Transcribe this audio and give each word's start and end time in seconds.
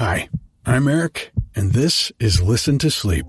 Hi, 0.00 0.30
I'm 0.64 0.88
Eric, 0.88 1.30
and 1.54 1.74
this 1.74 2.10
is 2.18 2.40
Listen 2.40 2.78
to 2.78 2.90
Sleep. 2.90 3.26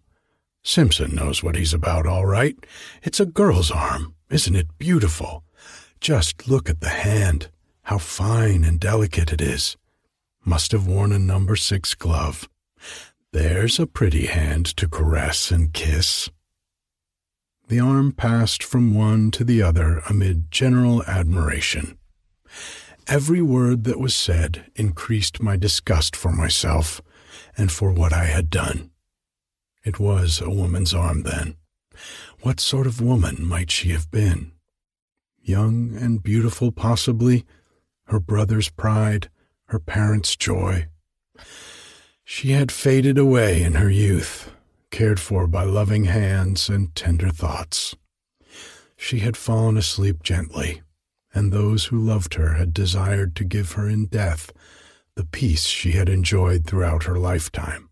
Simpson 0.64 1.14
knows 1.14 1.44
what 1.44 1.56
he's 1.56 1.72
about, 1.72 2.08
all 2.08 2.26
right. 2.26 2.56
It's 3.04 3.20
a 3.20 3.28
girl's 3.28 3.70
arm. 3.70 4.16
Isn't 4.32 4.56
it 4.56 4.76
beautiful? 4.80 5.44
Just 6.00 6.48
look 6.48 6.68
at 6.68 6.82
the 6.82 6.90
hand. 6.90 7.52
How 7.84 8.00
fine 8.00 8.64
and 8.64 8.80
delicate 8.80 9.32
it 9.32 9.40
is. 9.40 9.78
Must 10.44 10.72
have 10.72 10.88
worn 10.88 11.12
a 11.12 11.20
number 11.20 11.56
six 11.56 11.94
glove. 11.94 12.50
There's 13.32 13.78
a 13.78 13.86
pretty 13.86 14.26
hand 14.26 14.66
to 14.78 14.88
caress 14.88 15.52
and 15.52 15.72
kiss. 15.74 16.32
The 17.72 17.80
arm 17.80 18.12
passed 18.12 18.64
from 18.64 18.94
one 18.94 19.32
to 19.32 19.46
the 19.46 19.62
other 19.62 20.04
amid 20.10 20.52
general 20.52 21.06
admiration. 21.06 21.98
Every 23.08 23.42
word 23.42 23.86
that 23.86 23.98
was 23.98 24.14
said 24.14 24.66
increased 24.76 25.42
my 25.42 25.56
disgust 25.56 26.14
for 26.14 26.34
myself 26.34 27.02
and 27.56 27.72
for 27.72 27.94
what 27.94 28.12
I 28.12 28.26
had 28.26 28.50
done. 28.50 28.92
It 29.86 30.02
was 30.02 30.42
a 30.42 30.50
woman's 30.50 30.94
arm 30.94 31.24
then. 31.24 31.56
What 32.42 32.60
sort 32.60 32.88
of 32.88 33.00
woman 33.00 33.38
might 33.40 33.72
she 33.72 33.92
have 33.92 34.12
been? 34.12 34.52
Young 35.42 35.96
and 35.96 36.22
beautiful, 36.22 36.74
possibly, 36.74 37.46
her 38.08 38.20
brother's 38.20 38.68
pride, 38.68 39.30
her 39.68 39.80
parents' 39.80 40.36
joy. 40.36 40.88
She 42.26 42.52
had 42.52 42.70
faded 42.70 43.18
away 43.18 43.64
in 43.64 43.76
her 43.76 43.90
youth, 43.90 44.52
cared 44.92 45.20
for 45.20 45.48
by 45.48 45.64
loving 45.64 46.04
hands 46.06 46.70
and 46.70 46.94
tender 46.96 47.30
thoughts. 47.30 47.96
She 48.96 49.20
had 49.20 49.36
fallen 49.36 49.78
asleep 49.78 50.22
gently, 50.22 50.82
and 51.34 51.52
those 51.52 51.86
who 51.86 51.98
loved 51.98 52.36
her 52.36 52.54
had 52.54 52.74
desired 52.74 53.36
to 53.38 53.44
give 53.44 53.72
her 53.72 53.90
in 53.90 54.06
death 54.06 54.52
the 55.16 55.26
peace 55.26 55.66
she 55.66 55.94
had 55.94 56.10
enjoyed 56.10 56.66
throughout 56.66 57.04
her 57.04 57.18
lifetime. 57.18 57.90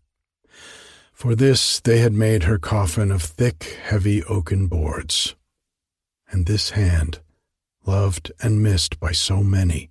For 1.12 1.34
this 1.34 1.80
they 1.80 1.98
had 1.98 2.12
made 2.12 2.44
her 2.44 2.58
coffin 2.58 3.10
of 3.10 3.22
thick, 3.22 3.64
heavy 3.82 4.22
oaken 4.24 4.68
boards. 4.68 5.34
And 6.30 6.46
this 6.46 6.70
hand, 6.70 7.20
loved 7.84 8.32
and 8.40 8.62
missed 8.62 9.00
by 9.00 9.12
so 9.12 9.42
many, 9.42 9.90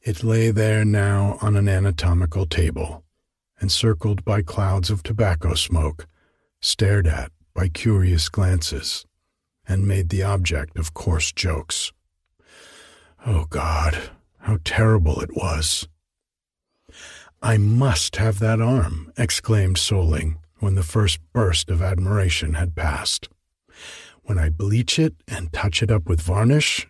It 0.00 0.22
lay 0.22 0.52
there 0.52 0.84
now 0.84 1.36
on 1.42 1.56
an 1.56 1.68
anatomical 1.68 2.46
table, 2.46 3.04
encircled 3.60 4.24
by 4.24 4.42
clouds 4.42 4.90
of 4.90 5.02
tobacco 5.02 5.54
smoke, 5.54 6.06
stared 6.60 7.06
at 7.06 7.32
by 7.54 7.68
curious 7.68 8.28
glances, 8.28 9.06
and 9.66 9.86
made 9.86 10.08
the 10.08 10.22
object 10.22 10.78
of 10.78 10.94
coarse 10.94 11.32
jokes. 11.32 11.92
Oh 13.24 13.46
God, 13.48 14.10
how 14.40 14.58
terrible 14.64 15.20
it 15.20 15.34
was! 15.34 15.88
I 17.42 17.58
must 17.58 18.16
have 18.16 18.38
that 18.38 18.60
arm, 18.60 19.12
exclaimed 19.16 19.76
Solling 19.76 20.36
when 20.58 20.74
the 20.74 20.82
first 20.82 21.20
burst 21.32 21.70
of 21.70 21.82
admiration 21.82 22.54
had 22.54 22.74
passed. 22.74 23.28
When 24.22 24.38
I 24.38 24.48
bleach 24.48 24.98
it 24.98 25.14
and 25.28 25.52
touch 25.52 25.82
it 25.82 25.90
up 25.90 26.08
with 26.08 26.20
varnish, 26.20 26.88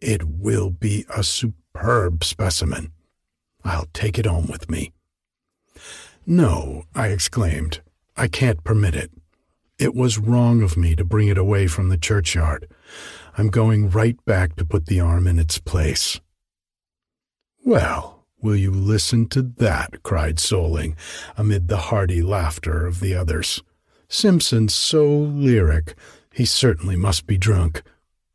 it 0.00 0.22
will 0.24 0.70
be 0.70 1.04
a 1.14 1.22
superb 1.22 2.24
specimen. 2.24 2.92
I'll 3.64 3.88
take 3.92 4.18
it 4.18 4.26
home 4.26 4.46
with 4.46 4.70
me. 4.70 4.92
No, 6.26 6.84
I 6.94 7.08
exclaimed, 7.08 7.80
I 8.16 8.28
can't 8.28 8.64
permit 8.64 8.94
it. 8.94 9.10
It 9.78 9.94
was 9.94 10.18
wrong 10.18 10.62
of 10.62 10.76
me 10.76 10.94
to 10.96 11.04
bring 11.04 11.28
it 11.28 11.38
away 11.38 11.66
from 11.66 11.88
the 11.88 11.98
churchyard. 11.98 12.68
I'm 13.36 13.48
going 13.48 13.90
right 13.90 14.22
back 14.24 14.56
to 14.56 14.64
put 14.64 14.86
the 14.86 15.00
arm 15.00 15.26
in 15.26 15.38
its 15.38 15.58
place. 15.58 16.20
Well, 17.64 18.14
Will 18.44 18.56
you 18.56 18.72
listen 18.72 19.26
to 19.30 19.40
that? 19.40 20.02
cried 20.02 20.36
Solling, 20.36 20.96
amid 21.34 21.68
the 21.68 21.88
hearty 21.88 22.20
laughter 22.20 22.84
of 22.84 23.00
the 23.00 23.14
others. 23.14 23.62
Simpson's 24.06 24.74
so 24.74 25.08
lyric. 25.08 25.94
He 26.30 26.44
certainly 26.44 26.94
must 26.94 27.26
be 27.26 27.38
drunk. 27.38 27.82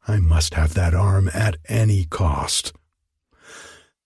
I 0.08 0.18
must 0.18 0.56
have 0.56 0.74
that 0.74 0.96
arm 0.96 1.30
at 1.32 1.58
any 1.68 2.06
cost. 2.06 2.74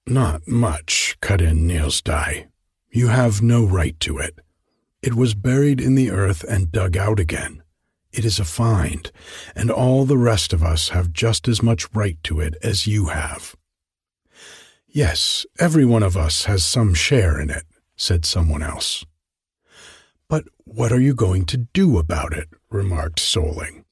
Not 0.05 0.45
much, 0.45 1.15
cut 1.21 1.39
in 1.39 1.65
Niels 1.65 2.01
Dye. 2.01 2.47
You 2.95 3.07
have 3.07 3.41
no 3.41 3.65
right 3.65 3.99
to 4.01 4.19
it. 4.19 4.37
It 5.01 5.15
was 5.15 5.33
buried 5.33 5.81
in 5.81 5.95
the 5.95 6.11
earth 6.11 6.43
and 6.43 6.71
dug 6.71 6.95
out 6.95 7.19
again. 7.19 7.63
It 8.11 8.23
is 8.23 8.39
a 8.39 8.45
find, 8.45 9.11
and 9.55 9.71
all 9.71 10.05
the 10.05 10.17
rest 10.17 10.53
of 10.53 10.61
us 10.61 10.89
have 10.89 11.11
just 11.11 11.47
as 11.47 11.63
much 11.63 11.91
right 11.95 12.19
to 12.25 12.39
it 12.39 12.53
as 12.61 12.85
you 12.85 13.07
have. 13.07 13.55
Yes, 14.87 15.43
every 15.59 15.85
one 15.85 16.03
of 16.03 16.15
us 16.15 16.45
has 16.45 16.63
some 16.63 16.93
share 16.93 17.41
in 17.41 17.49
it, 17.49 17.63
said 17.95 18.25
someone 18.25 18.61
else. 18.61 19.03
But 20.29 20.43
what 20.63 20.91
are 20.91 21.01
you 21.01 21.15
going 21.15 21.45
to 21.45 21.57
do 21.57 21.97
about 21.97 22.31
it? 22.31 22.47
remarked 22.69 23.19
Solling. 23.19 23.85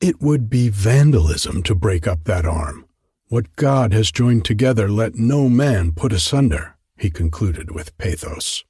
It 0.00 0.22
would 0.22 0.48
be 0.48 0.68
vandalism 0.68 1.64
to 1.64 1.74
break 1.74 2.06
up 2.06 2.24
that 2.24 2.46
arm. 2.46 2.86
What 3.26 3.56
God 3.56 3.92
has 3.92 4.12
joined 4.12 4.44
together, 4.44 4.88
let 4.88 5.16
no 5.16 5.48
man 5.48 5.90
put 5.90 6.12
asunder, 6.12 6.76
he 7.02 7.10
concluded 7.10 7.72
with 7.72 7.96
pathos. 7.98 8.64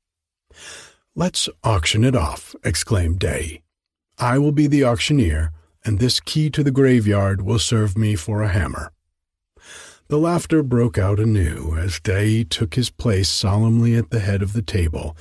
Let's 1.15 1.49
auction 1.63 2.03
it 2.03 2.17
off, 2.17 2.57
exclaimed 2.65 3.19
Day. 3.19 3.63
I 4.19 4.39
will 4.39 4.53
be 4.53 4.67
the 4.67 4.85
auctioneer, 4.85 5.53
and 5.85 5.99
this 5.99 6.21
key 6.21 6.49
to 6.51 6.65
the 6.65 6.71
graveyard 6.71 7.43
will 7.43 7.59
serve 7.59 7.99
me 7.99 8.17
for 8.17 8.43
a 8.43 8.49
hammer. 8.49 8.93
The 10.09 10.19
laughter 10.19 10.63
broke 10.63 10.99
out 10.99 11.21
anew 11.21 11.77
as 11.77 12.01
Day 12.01 12.45
took 12.45 12.75
his 12.75 12.91
place 12.91 13.29
solemnly 13.29 13.95
at 13.97 14.11
the 14.11 14.21
head 14.21 14.43
of 14.43 14.53
the 14.53 14.63
table 14.63 15.17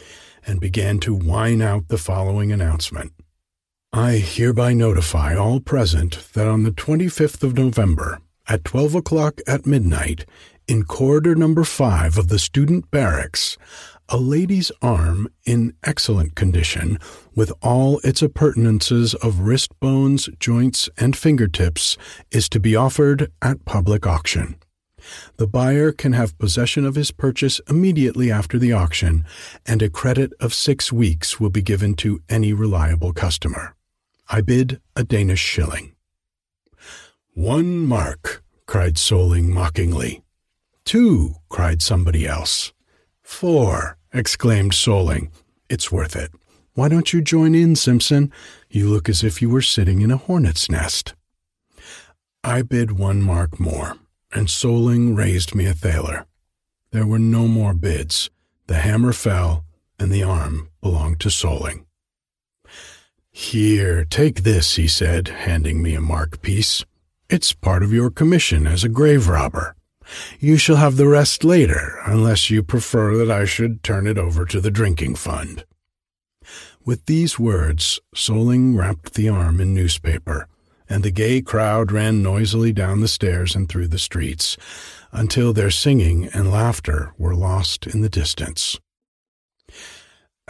and 0.45 0.59
began 0.59 0.99
to 0.99 1.13
whine 1.13 1.61
out 1.61 1.87
the 1.87 1.97
following 1.97 2.51
announcement. 2.51 3.11
I 3.93 4.13
hereby 4.13 4.73
notify 4.73 5.35
all 5.35 5.59
present 5.59 6.33
that 6.33 6.47
on 6.47 6.63
the 6.63 6.71
25th 6.71 7.43
of 7.43 7.57
November, 7.57 8.21
at 8.47 8.63
12 8.63 8.95
o'clock 8.95 9.39
at 9.47 9.65
midnight, 9.65 10.25
in 10.67 10.83
corridor 10.83 11.35
number 11.35 11.63
5 11.63 12.17
of 12.17 12.27
the 12.27 12.39
student 12.39 12.89
barracks, 12.91 13.57
a 14.09 14.17
lady's 14.17 14.71
arm 14.81 15.27
in 15.45 15.73
excellent 15.83 16.35
condition, 16.35 16.97
with 17.35 17.51
all 17.61 17.99
its 18.03 18.21
appurtenances 18.21 19.13
of 19.15 19.39
wrist 19.39 19.71
bones, 19.79 20.29
joints, 20.39 20.89
and 20.97 21.15
fingertips, 21.15 21.97
is 22.31 22.49
to 22.49 22.59
be 22.59 22.75
offered 22.75 23.31
at 23.41 23.63
public 23.65 24.05
auction. 24.05 24.55
The 25.37 25.47
buyer 25.47 25.91
can 25.91 26.13
have 26.13 26.37
possession 26.37 26.85
of 26.85 26.95
his 26.95 27.11
purchase 27.11 27.59
immediately 27.69 28.31
after 28.31 28.59
the 28.59 28.73
auction, 28.73 29.25
and 29.65 29.81
a 29.81 29.89
credit 29.89 30.33
of 30.39 30.53
six 30.53 30.91
weeks 30.91 31.39
will 31.39 31.49
be 31.49 31.61
given 31.61 31.95
to 31.95 32.21
any 32.29 32.53
reliable 32.53 33.13
customer. 33.13 33.75
I 34.29 34.41
bid 34.41 34.79
a 34.95 35.03
Danish 35.03 35.41
shilling. 35.41 35.93
One 37.33 37.77
mark, 37.79 38.43
cried 38.65 38.95
Solling 38.95 39.49
mockingly. 39.49 40.21
Two, 40.91 41.35
cried 41.47 41.81
somebody 41.81 42.27
else. 42.27 42.73
Four, 43.21 43.97
exclaimed 44.11 44.73
Solling. 44.73 45.31
It's 45.69 45.89
worth 45.89 46.17
it. 46.17 46.31
Why 46.73 46.89
don't 46.89 47.13
you 47.13 47.21
join 47.21 47.55
in, 47.55 47.77
Simpson? 47.77 48.29
You 48.69 48.89
look 48.89 49.07
as 49.07 49.23
if 49.23 49.41
you 49.41 49.49
were 49.49 49.61
sitting 49.61 50.01
in 50.01 50.11
a 50.11 50.17
hornet's 50.17 50.69
nest. 50.69 51.13
I 52.43 52.61
bid 52.61 52.91
one 52.91 53.21
mark 53.21 53.57
more 53.57 53.95
and 54.33 54.47
Solling 54.47 55.17
raised 55.17 55.55
me 55.55 55.65
a 55.65 55.73
thaler. 55.73 56.25
There 56.91 57.07
were 57.07 57.19
no 57.19 57.47
more 57.47 57.73
bids. 57.73 58.29
The 58.67 58.79
hammer 58.79 59.13
fell, 59.13 59.63
and 59.97 60.11
the 60.11 60.23
arm 60.23 60.71
belonged 60.81 61.21
to 61.21 61.29
Solling. 61.29 61.85
Here, 63.31 64.03
take 64.03 64.43
this, 64.43 64.75
he 64.75 64.89
said, 64.89 65.29
handing 65.29 65.81
me 65.81 65.95
a 65.95 66.01
mark 66.01 66.41
piece. 66.41 66.83
It's 67.29 67.53
part 67.53 67.81
of 67.81 67.93
your 67.93 68.09
commission 68.09 68.67
as 68.67 68.83
a 68.83 68.89
grave 68.89 69.29
robber. 69.29 69.77
You 70.39 70.57
shall 70.57 70.77
have 70.77 70.97
the 70.97 71.07
rest 71.07 71.43
later, 71.43 71.99
unless 72.05 72.49
you 72.49 72.63
prefer 72.63 73.17
that 73.17 73.31
I 73.31 73.45
should 73.45 73.83
turn 73.83 74.07
it 74.07 74.17
over 74.17 74.45
to 74.45 74.59
the 74.59 74.71
drinking 74.71 75.15
fund. 75.15 75.65
With 76.83 77.05
these 77.05 77.37
words, 77.37 77.99
Solling 78.15 78.77
wrapped 78.77 79.13
the 79.13 79.29
arm 79.29 79.59
in 79.59 79.73
newspaper 79.73 80.47
and 80.91 81.03
the 81.03 81.11
gay 81.11 81.41
crowd 81.41 81.89
ran 81.89 82.21
noisily 82.21 82.73
down 82.73 82.99
the 82.99 83.07
stairs 83.07 83.55
and 83.55 83.69
through 83.69 83.87
the 83.87 83.97
streets, 83.97 84.57
until 85.13 85.53
their 85.53 85.71
singing 85.71 86.25
and 86.33 86.51
laughter 86.51 87.13
were 87.17 87.33
lost 87.33 87.87
in 87.87 88.01
the 88.01 88.09
distance. 88.09 88.77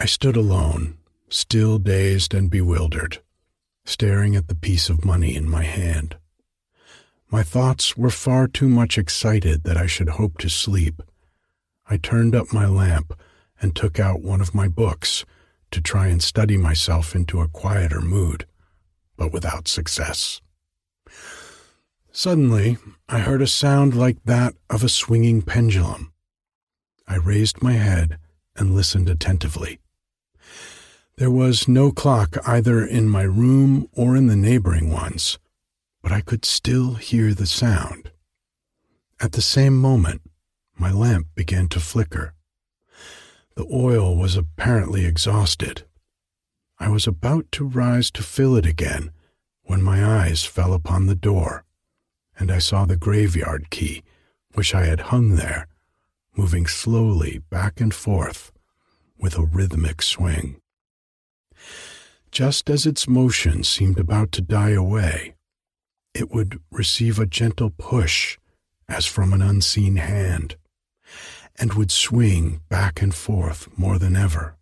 I 0.00 0.06
stood 0.06 0.36
alone, 0.36 0.98
still 1.28 1.78
dazed 1.78 2.34
and 2.34 2.50
bewildered, 2.50 3.22
staring 3.84 4.34
at 4.34 4.48
the 4.48 4.56
piece 4.56 4.90
of 4.90 5.04
money 5.04 5.36
in 5.36 5.48
my 5.48 5.62
hand. 5.62 6.16
My 7.32 7.42
thoughts 7.42 7.96
were 7.96 8.10
far 8.10 8.46
too 8.46 8.68
much 8.68 8.98
excited 8.98 9.64
that 9.64 9.78
I 9.78 9.86
should 9.86 10.10
hope 10.10 10.36
to 10.38 10.50
sleep. 10.50 11.02
I 11.88 11.96
turned 11.96 12.34
up 12.34 12.52
my 12.52 12.66
lamp 12.66 13.18
and 13.58 13.74
took 13.74 13.98
out 13.98 14.20
one 14.20 14.42
of 14.42 14.54
my 14.54 14.68
books 14.68 15.24
to 15.70 15.80
try 15.80 16.08
and 16.08 16.22
study 16.22 16.58
myself 16.58 17.16
into 17.16 17.40
a 17.40 17.48
quieter 17.48 18.02
mood 18.02 18.46
but 19.16 19.32
without 19.32 19.66
success. 19.66 20.42
Suddenly, 22.10 22.76
I 23.08 23.20
heard 23.20 23.40
a 23.40 23.46
sound 23.46 23.94
like 23.94 24.22
that 24.24 24.54
of 24.68 24.84
a 24.84 24.88
swinging 24.90 25.40
pendulum. 25.40 26.12
I 27.08 27.16
raised 27.16 27.62
my 27.62 27.72
head 27.72 28.18
and 28.56 28.74
listened 28.74 29.08
attentively. 29.08 29.78
There 31.16 31.30
was 31.30 31.66
no 31.66 31.92
clock 31.92 32.36
either 32.46 32.84
in 32.84 33.08
my 33.08 33.22
room 33.22 33.88
or 33.92 34.16
in 34.16 34.26
the 34.26 34.36
neighboring 34.36 34.90
ones, 34.90 35.38
but 36.02 36.12
I 36.12 36.20
could 36.20 36.44
still 36.44 36.94
hear 36.94 37.32
the 37.32 37.46
sound. 37.46 38.10
At 39.20 39.32
the 39.32 39.40
same 39.40 39.78
moment, 39.78 40.22
my 40.76 40.90
lamp 40.90 41.28
began 41.34 41.68
to 41.68 41.80
flicker. 41.80 42.34
The 43.54 43.66
oil 43.72 44.16
was 44.16 44.36
apparently 44.36 45.04
exhausted. 45.04 45.84
I 46.80 46.88
was 46.88 47.06
about 47.06 47.52
to 47.52 47.64
rise 47.64 48.10
to 48.12 48.22
fill 48.22 48.56
it 48.56 48.66
again 48.66 49.12
when 49.62 49.82
my 49.82 50.04
eyes 50.04 50.44
fell 50.44 50.74
upon 50.74 51.06
the 51.06 51.14
door, 51.14 51.64
and 52.36 52.50
I 52.50 52.58
saw 52.58 52.84
the 52.84 52.96
graveyard 52.96 53.70
key, 53.70 54.02
which 54.54 54.74
I 54.74 54.86
had 54.86 55.00
hung 55.12 55.36
there, 55.36 55.68
moving 56.36 56.66
slowly 56.66 57.42
back 57.50 57.80
and 57.80 57.94
forth 57.94 58.50
with 59.16 59.38
a 59.38 59.44
rhythmic 59.44 60.02
swing. 60.02 60.60
Just 62.32 62.68
as 62.68 62.86
its 62.86 63.06
motion 63.06 63.62
seemed 63.62 63.98
about 63.98 64.32
to 64.32 64.40
die 64.40 64.70
away, 64.70 65.36
it 66.14 66.30
would 66.30 66.60
receive 66.70 67.18
a 67.18 67.26
gentle 67.26 67.70
push 67.70 68.38
as 68.88 69.06
from 69.06 69.32
an 69.32 69.42
unseen 69.42 69.96
hand, 69.96 70.56
and 71.58 71.74
would 71.74 71.90
swing 71.90 72.60
back 72.68 73.00
and 73.00 73.14
forth 73.14 73.68
more 73.78 73.98
than 73.98 74.16
ever. 74.16 74.56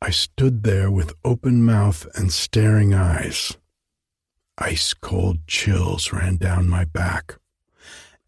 I 0.00 0.10
stood 0.10 0.64
there 0.64 0.90
with 0.90 1.14
open 1.24 1.64
mouth 1.64 2.06
and 2.14 2.32
staring 2.32 2.92
eyes. 2.92 3.56
Ice 4.58 4.94
cold 4.94 5.46
chills 5.46 6.12
ran 6.12 6.36
down 6.36 6.68
my 6.68 6.84
back, 6.84 7.36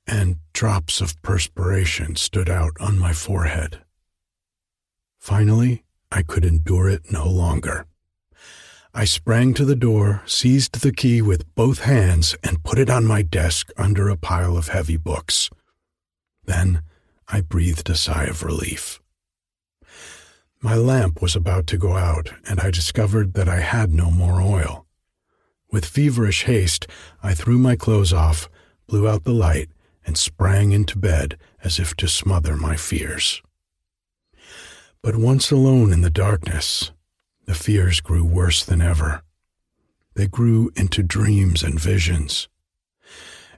and 0.06 0.36
drops 0.52 1.00
of 1.00 1.20
perspiration 1.22 2.14
stood 2.16 2.48
out 2.48 2.72
on 2.78 2.98
my 2.98 3.12
forehead. 3.12 3.80
Finally, 5.18 5.84
I 6.12 6.22
could 6.22 6.44
endure 6.44 6.88
it 6.88 7.10
no 7.10 7.28
longer. 7.28 7.86
I 8.96 9.06
sprang 9.06 9.54
to 9.54 9.64
the 9.64 9.74
door, 9.74 10.22
seized 10.24 10.80
the 10.80 10.92
key 10.92 11.20
with 11.20 11.52
both 11.56 11.80
hands, 11.80 12.36
and 12.44 12.62
put 12.62 12.78
it 12.78 12.88
on 12.88 13.04
my 13.04 13.22
desk 13.22 13.70
under 13.76 14.08
a 14.08 14.16
pile 14.16 14.56
of 14.56 14.68
heavy 14.68 14.96
books. 14.96 15.50
Then 16.44 16.82
I 17.26 17.40
breathed 17.40 17.90
a 17.90 17.96
sigh 17.96 18.26
of 18.26 18.44
relief. 18.44 19.00
My 20.60 20.76
lamp 20.76 21.20
was 21.20 21.34
about 21.34 21.66
to 21.68 21.76
go 21.76 21.96
out, 21.96 22.30
and 22.48 22.60
I 22.60 22.70
discovered 22.70 23.34
that 23.34 23.48
I 23.48 23.60
had 23.60 23.92
no 23.92 24.12
more 24.12 24.40
oil. 24.40 24.86
With 25.72 25.84
feverish 25.84 26.44
haste, 26.44 26.86
I 27.20 27.34
threw 27.34 27.58
my 27.58 27.74
clothes 27.74 28.12
off, 28.12 28.48
blew 28.86 29.08
out 29.08 29.24
the 29.24 29.32
light, 29.32 29.70
and 30.06 30.16
sprang 30.16 30.70
into 30.70 30.98
bed 30.98 31.36
as 31.64 31.80
if 31.80 31.96
to 31.96 32.06
smother 32.06 32.56
my 32.56 32.76
fears. 32.76 33.42
But 35.02 35.16
once 35.16 35.50
alone 35.50 35.92
in 35.92 36.02
the 36.02 36.10
darkness, 36.10 36.92
the 37.46 37.54
fears 37.54 38.00
grew 38.00 38.24
worse 38.24 38.64
than 38.64 38.80
ever. 38.80 39.22
They 40.14 40.26
grew 40.26 40.70
into 40.76 41.02
dreams 41.02 41.62
and 41.62 41.78
visions. 41.78 42.48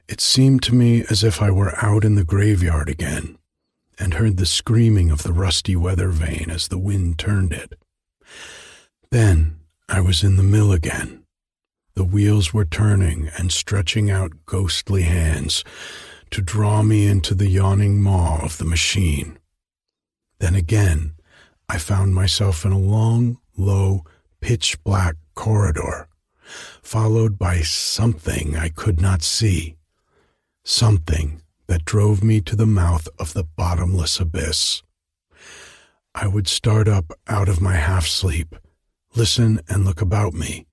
It 0.07 0.21
seemed 0.21 0.63
to 0.63 0.75
me 0.75 1.03
as 1.09 1.23
if 1.23 1.41
I 1.41 1.51
were 1.51 1.73
out 1.83 2.03
in 2.03 2.15
the 2.15 2.23
graveyard 2.23 2.89
again 2.89 3.37
and 3.99 4.13
heard 4.13 4.37
the 4.37 4.45
screaming 4.45 5.11
of 5.11 5.23
the 5.23 5.33
rusty 5.33 5.75
weather 5.75 6.09
vane 6.09 6.49
as 6.49 6.67
the 6.67 6.77
wind 6.77 7.19
turned 7.19 7.51
it. 7.51 7.73
Then 9.11 9.59
I 9.89 10.01
was 10.01 10.23
in 10.23 10.35
the 10.35 10.43
mill 10.43 10.71
again. 10.71 11.23
The 11.95 12.03
wheels 12.03 12.53
were 12.53 12.65
turning 12.65 13.29
and 13.37 13.51
stretching 13.51 14.11
out 14.11 14.45
ghostly 14.45 15.03
hands 15.03 15.63
to 16.29 16.41
draw 16.41 16.83
me 16.83 17.07
into 17.07 17.33
the 17.33 17.49
yawning 17.49 18.01
maw 18.01 18.39
of 18.43 18.57
the 18.57 18.65
machine. 18.65 19.39
Then 20.39 20.55
again, 20.55 21.13
I 21.67 21.79
found 21.79 22.13
myself 22.13 22.65
in 22.65 22.71
a 22.71 22.77
long, 22.77 23.39
low, 23.57 24.03
pitch 24.39 24.81
black 24.83 25.15
corridor, 25.35 26.07
followed 26.81 27.37
by 27.37 27.59
something 27.59 28.55
I 28.55 28.69
could 28.69 29.01
not 29.01 29.23
see. 29.23 29.75
Something 30.63 31.41
that 31.67 31.85
drove 31.85 32.23
me 32.23 32.39
to 32.41 32.55
the 32.55 32.65
mouth 32.65 33.07
of 33.19 33.33
the 33.33 33.43
bottomless 33.43 34.19
abyss. 34.19 34.83
I 36.15 36.27
would 36.27 36.47
start 36.47 36.87
up 36.87 37.11
out 37.27 37.49
of 37.49 37.61
my 37.61 37.75
half 37.75 38.07
sleep, 38.07 38.55
listen 39.15 39.61
and 39.67 39.85
look 39.85 40.01
about 40.01 40.33
me, 40.33 40.65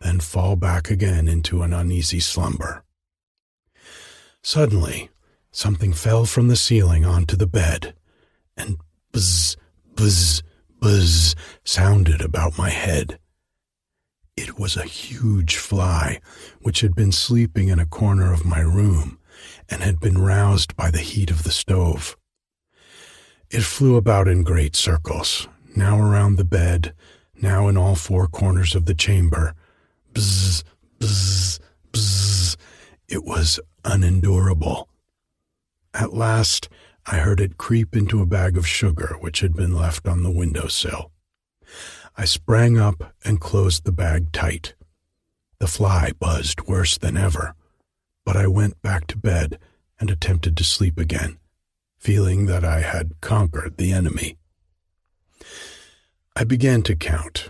then 0.00 0.20
fall 0.20 0.56
back 0.56 0.90
again 0.90 1.28
into 1.28 1.62
an 1.62 1.72
uneasy 1.72 2.20
slumber. 2.20 2.84
Suddenly, 4.42 5.10
something 5.50 5.92
fell 5.92 6.24
from 6.24 6.48
the 6.48 6.56
ceiling 6.56 7.04
onto 7.04 7.36
the 7.36 7.46
bed, 7.46 7.94
and 8.56 8.78
buzz, 9.12 9.56
buzz, 9.94 10.42
buzz 10.80 11.34
sounded 11.64 12.20
about 12.20 12.58
my 12.58 12.70
head. 12.70 13.18
It 14.36 14.58
was 14.58 14.76
a 14.76 14.84
huge 14.84 15.56
fly 15.56 16.20
which 16.60 16.80
had 16.80 16.94
been 16.94 17.12
sleeping 17.12 17.68
in 17.68 17.78
a 17.78 17.86
corner 17.86 18.32
of 18.32 18.44
my 18.44 18.60
room 18.60 19.18
and 19.68 19.82
had 19.82 20.00
been 20.00 20.18
roused 20.18 20.76
by 20.76 20.90
the 20.90 20.98
heat 20.98 21.30
of 21.30 21.42
the 21.42 21.50
stove. 21.50 22.16
It 23.50 23.62
flew 23.62 23.96
about 23.96 24.28
in 24.28 24.42
great 24.42 24.76
circles, 24.76 25.48
now 25.74 25.98
around 26.00 26.36
the 26.36 26.44
bed, 26.44 26.94
now 27.40 27.68
in 27.68 27.76
all 27.76 27.94
four 27.94 28.26
corners 28.26 28.74
of 28.74 28.84
the 28.84 28.94
chamber. 28.94 29.54
Bzz, 30.12 30.62
bzz, 30.98 31.58
bzz. 31.92 32.56
It 33.08 33.24
was 33.24 33.58
unendurable. 33.84 34.88
At 35.94 36.12
last, 36.12 36.68
I 37.10 37.18
heard 37.18 37.40
it 37.40 37.58
creep 37.58 37.96
into 37.96 38.22
a 38.22 38.26
bag 38.26 38.56
of 38.56 38.66
sugar 38.66 39.16
which 39.20 39.40
had 39.40 39.54
been 39.54 39.74
left 39.74 40.06
on 40.06 40.22
the 40.22 40.30
window 40.30 40.68
sill. 40.68 41.10
I 42.16 42.24
sprang 42.24 42.78
up 42.78 43.14
and 43.24 43.40
closed 43.40 43.84
the 43.84 43.92
bag 43.92 44.32
tight. 44.32 44.74
The 45.58 45.66
fly 45.66 46.12
buzzed 46.18 46.62
worse 46.62 46.98
than 46.98 47.16
ever 47.16 47.54
but 48.28 48.36
I 48.36 48.46
went 48.46 48.82
back 48.82 49.06
to 49.06 49.16
bed 49.16 49.58
and 49.98 50.10
attempted 50.10 50.54
to 50.58 50.62
sleep 50.62 50.98
again, 50.98 51.38
feeling 51.96 52.44
that 52.44 52.62
I 52.62 52.82
had 52.82 53.18
conquered 53.22 53.78
the 53.78 53.90
enemy. 53.90 54.36
I 56.36 56.44
began 56.44 56.82
to 56.82 56.94
count. 56.94 57.48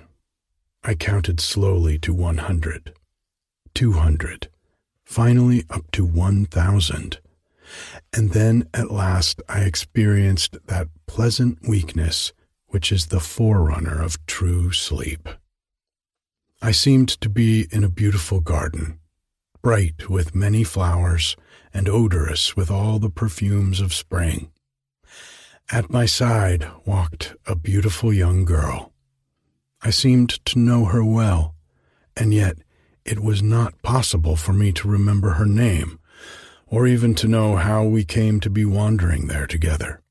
I 0.85 0.95
counted 0.95 1.41
slowly 1.41 1.99
to 1.99 2.15
100, 2.15 2.95
200, 3.75 4.49
finally 5.05 5.65
up 5.69 5.91
to 5.91 6.05
1,000. 6.05 7.19
And 8.13 8.31
then 8.33 8.69
at 8.75 8.91
last 8.91 9.43
I 9.49 9.61
experienced 9.61 10.57
that 10.67 10.89
pleasant 11.07 11.69
weakness 11.69 12.33
which 12.67 12.93
is 12.93 13.07
the 13.07 13.21
forerunner 13.21 14.01
of 14.03 14.25
true 14.27 14.73
sleep. 14.73 15.29
I 16.61 16.73
seemed 16.73 17.09
to 17.21 17.29
be 17.29 17.67
in 17.71 17.85
a 17.85 17.89
beautiful 17.89 18.41
garden 18.41 18.99
bright 19.63 20.09
with 20.09 20.35
many 20.35 20.65
flowers 20.65 21.37
and 21.75 21.89
odorous 21.89 22.57
with 22.57 22.71
all 22.71 22.99
the 22.99 23.11
perfumes 23.11 23.81
of 23.81 23.93
spring. 23.93 24.51
At 25.71 25.91
my 25.91 26.07
side 26.07 26.67
walked 26.87 27.35
a 27.47 27.55
beautiful 27.55 28.13
young 28.13 28.45
girl. 28.45 28.93
I 29.83 29.91
seemed 29.91 30.45
to 30.47 30.59
know 30.59 30.87
her 30.87 31.05
well, 31.05 31.55
and 32.17 32.33
yet 32.33 32.59
it 33.05 33.21
was 33.21 33.43
not 33.43 33.83
possible 33.83 34.37
for 34.37 34.53
me 34.53 34.73
to 34.73 34.89
remember 34.89 35.31
her 35.31 35.47
name, 35.47 35.99
or 36.71 36.87
even 36.87 37.15
to 37.15 37.29
know 37.29 37.57
how 37.57 37.85
we 37.85 38.05
came 38.05 38.41
to 38.41 38.51
be 38.51 38.65
wandering 38.65 39.27
there 39.27 39.47
together. 39.47 40.03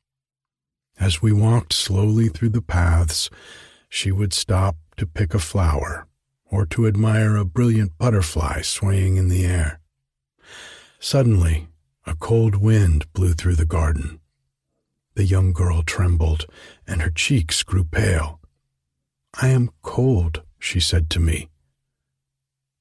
As 1.00 1.22
we 1.22 1.32
walked 1.32 1.74
slowly 1.74 2.28
through 2.28 2.50
the 2.50 2.62
paths, 2.62 3.30
she 3.90 4.12
would 4.12 4.34
stop 4.34 4.76
to 4.98 5.06
pick 5.06 5.34
a 5.34 5.40
flower 5.40 6.08
or 6.50 6.66
to 6.66 6.88
admire 6.88 7.36
a 7.36 7.46
brilliant 7.46 7.98
butterfly 7.98 8.62
swaying 8.62 9.18
in 9.18 9.28
the 9.28 9.46
air. 9.46 9.80
Suddenly, 11.00 11.68
a 12.06 12.16
cold 12.16 12.56
wind 12.56 13.12
blew 13.14 13.34
through 13.34 13.56
the 13.56 13.66
garden. 13.66 14.20
The 15.14 15.26
young 15.26 15.52
girl 15.52 15.84
trembled, 15.84 16.46
and 16.88 17.02
her 17.02 17.10
cheeks 17.10 17.64
grew 17.64 17.84
pale. 17.84 18.40
I 19.40 19.50
am 19.50 19.72
cold, 19.82 20.44
she 20.58 20.80
said 20.80 21.10
to 21.12 21.20
me. 21.20 21.50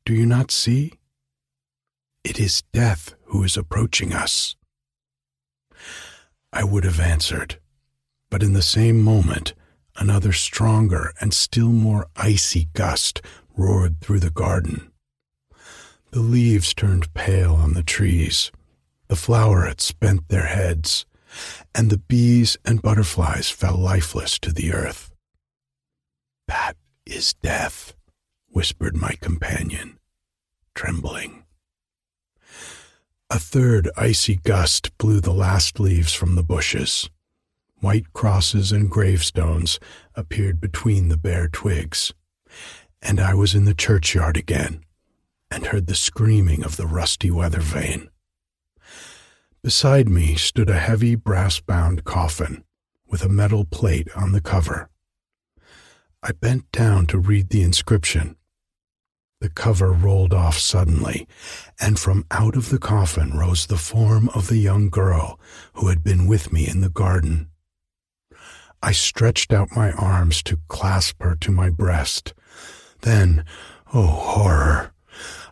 Do 0.05 0.15
you 0.15 0.27
not 0.27 0.51
see? 0.51 0.93
It 2.25 2.39
is 2.39 2.63
death 2.73 3.16
who 3.27 3.43
is 3.43 3.57
approaching 3.57 4.13
us. 4.13 4.57
I 6.53 6.65
would 6.65 6.85
have 6.85 7.01
answered, 7.01 7.59
but 8.31 8.43
in 8.43 8.53
the 8.53 8.63
same 8.63 9.03
moment, 9.03 9.55
another 9.97 10.33
stronger 10.33 11.13
and 11.21 11.33
still 11.33 11.71
more 11.71 12.07
icy 12.17 12.69
gust 12.73 13.21
roared 13.57 14.01
through 14.01 14.21
the 14.21 14.31
garden. 14.31 14.91
The 16.11 16.21
leaves 16.21 16.73
turned 16.73 17.13
pale 17.15 17.55
on 17.55 17.75
the 17.75 17.83
trees, 17.83 18.53
the 19.09 19.17
flowerets 19.17 19.93
bent 19.99 20.29
their 20.29 20.47
heads, 20.47 21.05
and 21.75 21.91
the 21.91 21.99
bees 21.99 22.57
and 22.65 22.83
butterflies 22.83 23.51
fell 23.51 23.77
lifeless 23.77 24.39
to 24.41 24.53
the 24.53 24.73
earth. 24.73 25.11
That 26.49 26.77
is 27.05 27.35
death, 27.35 27.95
whispered 28.49 28.97
my 28.97 29.15
companion, 29.21 29.99
trembling. 30.75 31.46
A 33.29 33.41
third 33.41 33.91
icy 33.97 34.37
gust 34.37 34.97
blew 34.99 35.21
the 35.21 35.33
last 35.33 35.81
leaves 35.81 36.13
from 36.13 36.37
the 36.37 36.45
bushes. 36.45 37.11
White 37.81 38.13
crosses 38.13 38.71
and 38.71 38.89
gravestones 38.89 39.81
appeared 40.15 40.61
between 40.61 41.09
the 41.09 41.17
bare 41.17 41.49
twigs, 41.49 42.15
and 43.03 43.19
I 43.19 43.35
was 43.35 43.53
in 43.53 43.65
the 43.65 43.75
churchyard 43.75 44.37
again 44.37 44.85
and 45.51 45.67
heard 45.67 45.89
the 45.89 45.97
screaming 45.97 46.65
of 46.65 46.77
the 46.77 46.87
rusty 46.87 47.31
weather 47.31 47.61
vane. 47.61 48.11
Beside 49.61 50.09
me 50.09 50.37
stood 50.37 50.71
a 50.71 50.79
heavy 50.79 51.17
brass 51.17 51.59
bound 51.59 52.05
coffin 52.05 52.63
with 53.09 53.25
a 53.25 53.29
metal 53.29 53.65
plate 53.65 54.09
on 54.15 54.31
the 54.31 54.41
cover. 54.41 54.89
I 56.23 56.31
bent 56.31 56.71
down 56.71 57.07
to 57.09 57.19
read 57.19 57.51
the 57.51 57.63
inscription. 57.63 58.37
The 59.41 59.51
cover 59.51 59.93
rolled 59.93 60.33
off 60.33 60.59
suddenly, 60.59 61.29
and 61.79 61.99
from 61.99 62.25
out 62.31 62.57
of 62.57 62.71
the 62.71 62.79
coffin 62.79 63.37
rose 63.37 63.67
the 63.67 63.77
form 63.77 64.31
of 64.31 64.49
the 64.49 64.57
young 64.57 64.89
girl 64.89 65.39
who 65.75 65.89
had 65.89 66.03
been 66.03 66.27
with 66.27 66.53
me 66.53 66.67
in 66.67 66.81
the 66.81 66.89
garden. 66.89 67.51
I 68.83 68.93
stretched 68.93 69.53
out 69.53 69.77
my 69.77 69.93
arms 69.93 70.43
to 70.45 70.59
clasp 70.69 71.23
her 71.23 71.37
to 71.37 71.53
my 71.53 71.69
breast, 71.69 72.33
then, 73.03 73.45
oh 73.93 74.07
horror, 74.07 74.93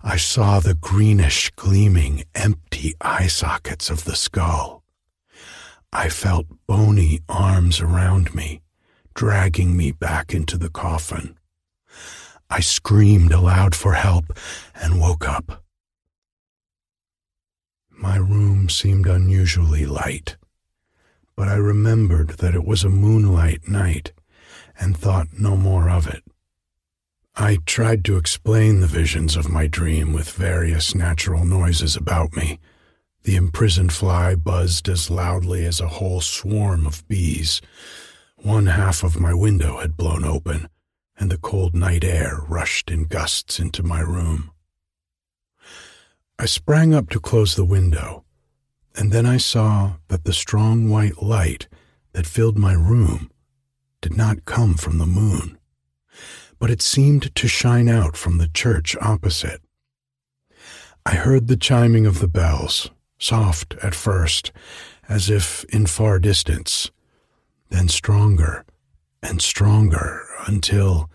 I 0.03 0.17
saw 0.17 0.61
the 0.61 0.75
greenish, 0.75 1.51
gleaming, 1.51 2.25
empty 2.35 2.95
eye 3.01 3.27
sockets 3.27 3.91
of 3.91 4.05
the 4.05 4.17
skull. 4.17 4.83
I 5.93 6.09
felt 6.09 6.47
bony 6.67 7.21
arms 7.29 7.81
around 7.81 8.35
me, 8.35 8.63
dragging 9.15 9.77
me 9.77 9.93
back 9.93 10.35
into 10.35 10.57
the 10.57 10.71
coffin. 10.71 11.39
I 12.51 12.61
screamed 12.61 13.33
aloud 13.33 13.75
for 13.75 13.95
help 13.95 14.39
and 14.75 15.01
woke 15.01 15.29
up. 15.29 15.65
My 17.91 18.17
room 18.17 18.69
seemed 18.69 19.07
unusually 19.07 19.87
light, 19.87 20.37
but 21.37 21.49
I 21.49 21.55
remembered 21.55 22.31
that 22.39 22.55
it 22.55 22.65
was 22.65 22.85
a 22.85 22.91
moonlight 22.91 23.69
night 23.69 24.13
and 24.79 24.97
thought 24.97 25.29
no 25.39 25.57
more 25.57 25.89
of 25.89 26.07
it. 26.07 26.23
I 27.37 27.59
tried 27.67 28.05
to 28.05 28.17
explain 28.17 28.81
the 28.81 28.87
visions 28.87 29.37
of 29.37 29.49
my 29.49 29.67
dream 29.67 30.13
with 30.13 30.31
various 30.31 30.95
natural 30.95 31.45
noises 31.45 31.97
about 31.97 32.37
me 32.37 32.61
The 33.25 33.37
imprisoned 33.37 33.93
fly 33.93 34.35
buzzed 34.35 34.87
as 34.89 35.11
loudly 35.11 35.65
as 35.65 35.81
a 35.81 35.89
whole 35.89 36.21
swarm 36.21 36.87
of 36.87 37.07
bees. 37.09 37.63
One 38.37 38.67
half 38.67 39.03
of 39.03 39.19
my 39.19 39.33
window 39.33 39.81
had 39.81 39.97
blown 39.97 40.25
open, 40.25 40.69
and 41.19 41.31
the 41.31 41.39
cold 41.39 41.75
night 41.75 42.05
air 42.05 42.41
rushed 42.49 42.91
in 42.91 43.05
gusts 43.05 43.59
into 43.59 43.83
my 43.83 44.01
room. 44.01 44.51
I 46.39 46.47
sprang 46.47 46.93
up 46.95 47.11
to 47.11 47.21
close 47.21 47.55
the 47.55 47.65
window, 47.65 48.25
and 48.97 49.13
then 49.13 49.25
I 49.25 49.37
saw 49.37 49.95
that 50.09 50.25
the 50.25 50.33
strong 50.33 50.89
white 50.89 51.23
light 51.23 51.69
that 52.13 52.27
filled 52.27 52.59
my 52.59 52.73
room 52.73 53.31
did 54.01 54.17
not 54.17 54.45
come 54.45 54.75
from 54.75 54.99
the 54.99 55.07
moon, 55.07 55.59
but 56.59 56.71
it 56.71 56.83
seemed 56.83 57.35
to 57.35 57.49
shine 57.49 57.89
out 57.89 58.17
from 58.17 58.39
the 58.39 58.49
church 58.49 58.97
opposite. 59.01 59.61
I 61.07 61.15
heard 61.15 61.49
the 61.49 61.57
chiming 61.57 62.07
of 62.07 62.19
the 62.19 62.29
bells, 62.29 62.91
soft 63.19 63.75
at 63.83 63.95
first, 63.95 64.53
as 65.09 65.31
if 65.31 65.65
in 65.65 65.87
far 65.87 66.19
distance, 66.19 66.91
then 67.71 67.89
stronger 67.89 68.65
and 69.23 69.41
stronger 69.41 70.27
until, 70.47 71.11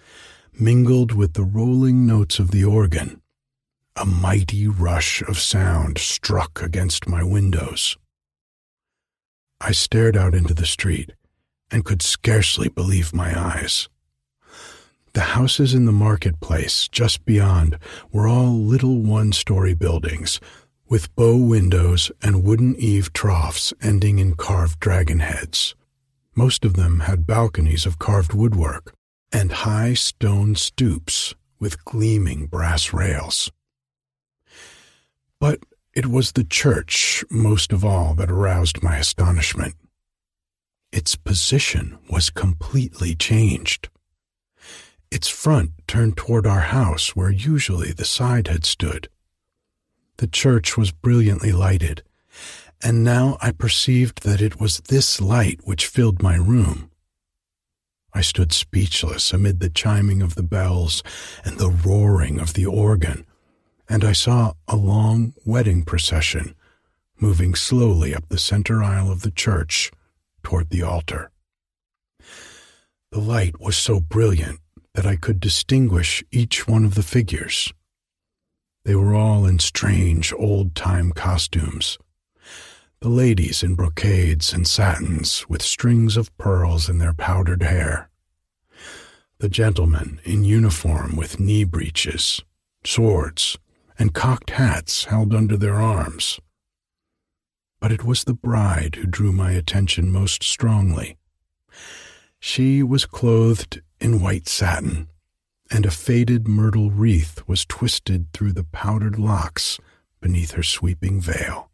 mingled 0.54 1.12
with 1.12 1.34
the 1.34 1.44
rolling 1.44 2.06
notes 2.06 2.40
of 2.40 2.52
the 2.52 2.64
organ, 2.64 3.22
a 3.96 4.06
mighty 4.06 4.68
rush 4.68 5.22
of 5.24 5.40
sound 5.40 5.98
struck 5.98 6.62
against 6.62 7.08
my 7.08 7.24
windows. 7.24 7.98
I 9.62 9.72
stared 9.72 10.16
out 10.16 10.34
into 10.34 10.54
the 10.54 10.66
street 10.66 11.14
and 11.72 11.86
could 11.86 12.02
scarcely 12.02 12.70
believe 12.70 13.14
my 13.14 13.38
eyes. 13.38 13.90
The 15.14 15.22
houses 15.22 15.74
in 15.74 15.86
the 15.86 15.92
marketplace 15.92 16.88
just 16.88 17.26
beyond 17.26 17.78
were 18.12 18.28
all 18.28 18.58
little 18.58 19.02
one 19.02 19.34
story 19.34 19.74
buildings 19.74 20.40
with 20.88 21.14
bow 21.16 21.36
windows 21.36 22.12
and 22.22 22.44
wooden 22.44 22.76
eave 22.78 23.12
troughs 23.14 23.74
ending 23.82 24.20
in 24.20 24.36
carved 24.36 24.80
dragon 24.80 25.20
heads. 25.20 25.76
Most 26.36 26.64
of 26.64 26.76
them 26.76 27.02
had 27.02 27.28
balconies 27.28 27.86
of 27.86 28.00
carved 28.00 28.34
woodwork 28.34 28.94
and 29.32 29.52
high 29.52 29.94
stone 29.94 30.56
stoops 30.56 31.34
with 31.60 31.84
gleaming 31.86 32.48
brass 32.48 32.94
rails. 32.94 33.52
But 35.40 35.60
it 35.94 36.08
was 36.08 36.32
the 36.32 36.44
church, 36.44 37.24
most 37.30 37.72
of 37.72 37.84
all, 37.84 38.14
that 38.16 38.32
aroused 38.32 38.84
my 38.84 38.98
astonishment. 38.98 39.76
Its 40.92 41.16
position 41.16 41.98
was 42.10 42.30
completely 42.30 43.16
changed. 43.16 43.90
Its 45.12 45.28
front 45.28 45.72
turned 45.88 46.18
toward 46.18 46.46
our 46.46 46.62
house 46.62 47.16
where 47.16 47.32
usually 47.32 47.92
the 47.92 48.06
side 48.06 48.48
had 48.48 48.66
stood. 48.66 49.10
The 50.18 50.28
church 50.28 50.78
was 50.78 50.92
brilliantly 50.92 51.52
lighted, 51.52 52.04
and 52.84 53.04
now 53.04 53.38
I 53.42 53.52
perceived 53.52 54.24
that 54.24 54.42
it 54.42 54.60
was 54.60 54.80
this 54.82 55.20
light 55.20 55.62
which 55.64 55.88
filled 55.88 56.22
my 56.22 56.36
room. 56.36 56.92
I 58.14 58.22
stood 58.22 58.52
speechless 58.52 59.34
amid 59.34 59.60
the 59.60 59.70
chiming 59.70 60.22
of 60.22 60.36
the 60.36 60.44
bells 60.44 61.04
and 61.46 61.58
the 61.58 61.70
roaring 61.70 62.40
of 62.40 62.54
the 62.54 62.66
organ, 62.66 63.26
and 63.88 64.04
I 64.04 64.14
saw 64.14 64.54
a 64.68 64.76
long 64.76 65.34
wedding 65.46 65.84
procession 65.84 66.56
moving 67.20 67.54
slowly 67.56 68.16
up 68.16 68.28
the 68.30 68.38
center 68.38 68.82
aisle 68.82 69.12
of 69.12 69.22
the 69.22 69.32
church 69.32 69.92
toward 70.44 70.70
the 70.70 70.82
altar. 70.82 71.32
The 73.12 73.20
light 73.20 73.60
was 73.60 73.78
so 73.78 74.00
brilliant 74.00 74.60
that 74.94 75.06
I 75.06 75.16
could 75.16 75.40
distinguish 75.40 76.24
each 76.32 76.68
one 76.68 76.86
of 76.86 76.96
the 76.96 77.04
figures. 77.04 77.74
They 78.86 78.96
were 78.96 79.14
all 79.14 79.46
in 79.46 79.60
strange 79.60 80.34
old 80.34 80.76
time 80.76 81.12
costumes. 81.12 81.98
The 83.02 83.08
ladies 83.08 83.64
in 83.64 83.76
brocades 83.76 84.52
and 84.52 84.68
satins 84.68 85.48
with 85.48 85.62
strings 85.62 86.18
of 86.18 86.38
pearls 86.38 86.90
in 86.90 86.98
their 86.98 87.14
powdered 87.14 87.64
hair. 87.64 88.10
The 89.38 89.48
gentlemen 89.48 90.20
in 90.26 90.44
uniform 90.44 91.16
with 91.16 91.40
knee 91.40 91.64
breeches, 91.64 92.42
swords, 92.84 93.58
and 93.98 94.14
cocked 94.14 94.50
hats 94.50 95.06
held 95.06 95.34
under 95.34 95.56
their 95.56 95.76
arms. 95.76 96.42
But 97.80 97.94
it 97.94 98.04
was 98.04 98.26
the 98.26 98.34
bride 98.34 98.96
who 98.96 99.08
drew 99.08 99.32
my 99.32 99.52
attention 99.52 100.12
most 100.12 100.44
strongly. 100.44 101.16
She 102.38 102.84
was 102.84 103.06
clothed 103.06 103.82
in 104.02 104.20
white 104.20 104.50
satin, 104.50 105.08
and 105.72 105.86
a 105.86 105.92
faded 105.92 106.50
myrtle 106.50 106.92
wreath 106.92 107.48
was 107.48 107.66
twisted 107.66 108.34
through 108.34 108.52
the 108.52 108.66
powdered 108.66 109.18
locks 109.18 109.80
beneath 110.20 110.52
her 110.52 110.64
sweeping 110.64 111.22
veil. 111.22 111.69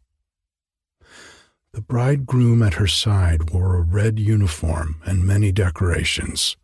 The 1.76 1.82
bridegroom 1.82 2.62
at 2.62 2.72
her 2.80 2.86
side 2.86 3.50
wore 3.50 3.76
a 3.76 3.82
red 3.82 4.18
uniform 4.18 4.98
and 5.04 5.26
many 5.26 5.52
decorations. 5.52 6.56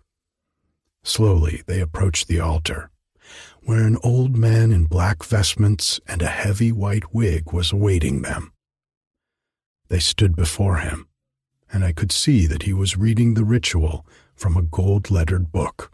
Slowly 1.05 1.63
they 1.67 1.83
approached 1.83 2.29
the 2.29 2.41
altar, 2.41 2.89
where 3.63 3.87
an 3.87 3.99
old 4.03 4.39
man 4.39 4.73
in 4.73 4.87
black 4.87 5.23
vestments 5.23 6.01
and 6.07 6.23
a 6.23 6.29
heavy 6.29 6.73
white 6.73 7.15
wig 7.15 7.53
was 7.53 7.73
awaiting 7.73 8.23
them. 8.23 8.55
They 9.89 9.99
stood 9.99 10.35
before 10.35 10.79
him, 10.79 11.09
and 11.71 11.85
I 11.85 11.93
could 11.93 12.11
see 12.11 12.47
that 12.47 12.63
he 12.63 12.73
was 12.73 12.97
reading 12.97 13.35
the 13.35 13.45
ritual 13.45 14.07
from 14.35 14.57
a 14.57 14.63
gold 14.63 15.11
lettered 15.11 15.53
book. 15.53 15.93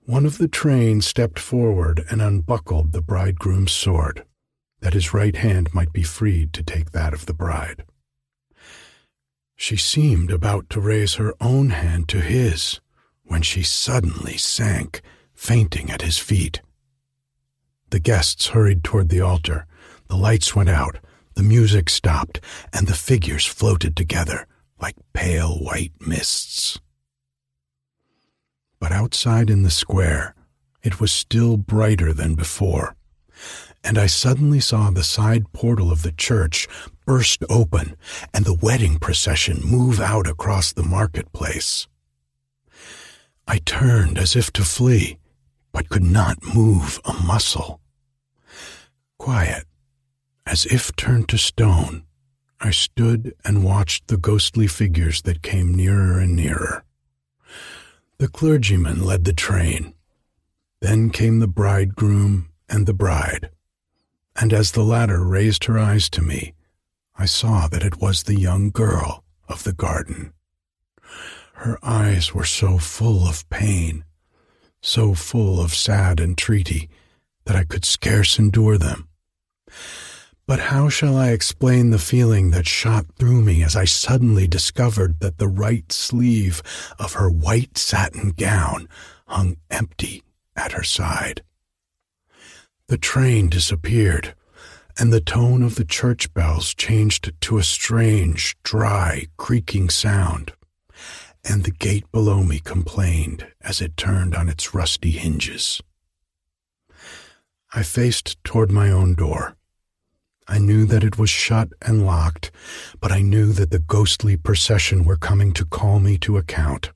One 0.00 0.26
of 0.26 0.38
the 0.38 0.48
train 0.48 1.02
stepped 1.02 1.38
forward 1.38 2.04
and 2.10 2.20
unbuckled 2.20 2.90
the 2.90 3.00
bridegroom's 3.00 3.70
sword, 3.70 4.24
that 4.80 4.94
his 4.94 5.12
right 5.12 5.36
hand 5.36 5.74
might 5.74 5.92
be 5.92 6.02
freed 6.02 6.52
to 6.52 6.62
take 6.62 6.92
that 6.92 7.12
of 7.12 7.26
the 7.26 7.34
bride. 7.34 7.84
She 9.56 9.76
seemed 9.76 10.30
about 10.30 10.70
to 10.70 10.80
raise 10.80 11.14
her 11.14 11.34
own 11.40 11.70
hand 11.70 12.08
to 12.10 12.20
his 12.20 12.80
when 13.24 13.42
she 13.42 13.62
suddenly 13.62 14.36
sank, 14.36 15.02
fainting 15.34 15.90
at 15.90 16.02
his 16.02 16.18
feet. 16.18 16.62
The 17.90 17.98
guests 17.98 18.48
hurried 18.48 18.84
toward 18.84 19.08
the 19.08 19.20
altar. 19.20 19.66
The 20.08 20.16
lights 20.16 20.54
went 20.54 20.68
out, 20.68 20.98
the 21.34 21.42
music 21.42 21.90
stopped, 21.90 22.40
and 22.72 22.86
the 22.86 22.94
figures 22.94 23.46
floated 23.46 23.96
together 23.96 24.46
like 24.80 24.96
pale 25.12 25.56
white 25.58 25.92
mists. 26.00 26.78
But 28.80 28.92
outside 28.92 29.50
in 29.50 29.64
the 29.64 29.70
square, 29.70 30.34
it 30.82 31.00
was 31.00 31.10
still 31.10 31.56
brighter 31.56 32.12
than 32.12 32.34
before, 32.34 32.94
and 33.88 33.96
I 33.96 34.04
suddenly 34.04 34.60
saw 34.60 34.90
the 34.90 35.02
side 35.02 35.50
portal 35.54 35.90
of 35.90 36.02
the 36.02 36.12
church 36.12 36.68
burst 37.06 37.42
open 37.48 37.96
and 38.34 38.44
the 38.44 38.52
wedding 38.52 38.98
procession 38.98 39.62
move 39.64 39.98
out 39.98 40.26
across 40.26 40.74
the 40.74 40.82
marketplace. 40.82 41.88
I 43.46 43.56
turned 43.56 44.18
as 44.18 44.36
if 44.36 44.52
to 44.52 44.62
flee, 44.62 45.16
but 45.72 45.88
could 45.88 46.02
not 46.02 46.54
move 46.54 47.00
a 47.06 47.14
muscle. 47.14 47.80
Quiet, 49.18 49.64
as 50.44 50.66
if 50.66 50.94
turned 50.94 51.30
to 51.30 51.38
stone, 51.38 52.04
I 52.60 52.72
stood 52.72 53.34
and 53.42 53.64
watched 53.64 54.08
the 54.08 54.18
ghostly 54.18 54.66
figures 54.66 55.22
that 55.22 55.40
came 55.40 55.74
nearer 55.74 56.18
and 56.18 56.36
nearer. 56.36 56.84
The 58.18 58.28
clergyman 58.28 59.02
led 59.02 59.24
the 59.24 59.32
train. 59.32 59.94
Then 60.82 61.08
came 61.08 61.38
the 61.38 61.48
bridegroom 61.48 62.50
and 62.68 62.84
the 62.84 62.92
bride. 62.92 63.48
And 64.40 64.52
as 64.52 64.70
the 64.70 64.84
latter 64.84 65.24
raised 65.24 65.64
her 65.64 65.78
eyes 65.78 66.08
to 66.10 66.22
me, 66.22 66.54
I 67.16 67.26
saw 67.26 67.66
that 67.68 67.82
it 67.82 68.00
was 68.00 68.22
the 68.22 68.38
young 68.38 68.70
girl 68.70 69.24
of 69.48 69.64
the 69.64 69.72
garden. 69.72 70.32
Her 71.54 71.76
eyes 71.82 72.32
were 72.32 72.44
so 72.44 72.78
full 72.78 73.26
of 73.26 73.48
pain, 73.50 74.04
so 74.80 75.14
full 75.14 75.60
of 75.60 75.74
sad 75.74 76.20
entreaty, 76.20 76.88
that 77.46 77.56
I 77.56 77.64
could 77.64 77.84
scarce 77.84 78.38
endure 78.38 78.78
them. 78.78 79.08
But 80.46 80.60
how 80.60 80.88
shall 80.88 81.16
I 81.16 81.30
explain 81.30 81.90
the 81.90 81.98
feeling 81.98 82.50
that 82.52 82.68
shot 82.68 83.06
through 83.18 83.42
me 83.42 83.64
as 83.64 83.74
I 83.74 83.86
suddenly 83.86 84.46
discovered 84.46 85.18
that 85.18 85.38
the 85.38 85.48
right 85.48 85.90
sleeve 85.90 86.62
of 86.96 87.14
her 87.14 87.28
white 87.28 87.76
satin 87.76 88.30
gown 88.30 88.88
hung 89.26 89.56
empty 89.68 90.22
at 90.54 90.72
her 90.72 90.84
side? 90.84 91.42
The 92.88 92.98
train 92.98 93.48
disappeared, 93.48 94.34
and 94.98 95.12
the 95.12 95.20
tone 95.20 95.62
of 95.62 95.76
the 95.76 95.84
church 95.84 96.32
bells 96.34 96.74
changed 96.74 97.32
to 97.42 97.58
a 97.58 97.62
strange, 97.62 98.56
dry, 98.62 99.26
creaking 99.36 99.90
sound, 99.90 100.52
and 101.44 101.64
the 101.64 101.70
gate 101.70 102.10
below 102.10 102.42
me 102.42 102.60
complained 102.60 103.46
as 103.60 103.80
it 103.80 103.96
turned 103.96 104.34
on 104.34 104.48
its 104.48 104.74
rusty 104.74 105.10
hinges. 105.10 105.80
I 107.72 107.82
faced 107.82 108.42
toward 108.42 108.72
my 108.72 108.90
own 108.90 109.14
door 109.14 109.58
I 110.50 110.58
knew 110.58 110.86
that 110.86 111.04
it 111.04 111.18
was 111.18 111.28
shut 111.28 111.68
and 111.82 112.06
locked, 112.06 112.50
but 113.00 113.12
I 113.12 113.20
knew 113.20 113.52
that 113.52 113.70
the 113.70 113.78
ghostly 113.78 114.38
procession 114.38 115.04
were 115.04 115.18
coming 115.18 115.52
to 115.52 115.66
call 115.66 116.00
me 116.00 116.16
to 116.18 116.38
account, 116.38 116.90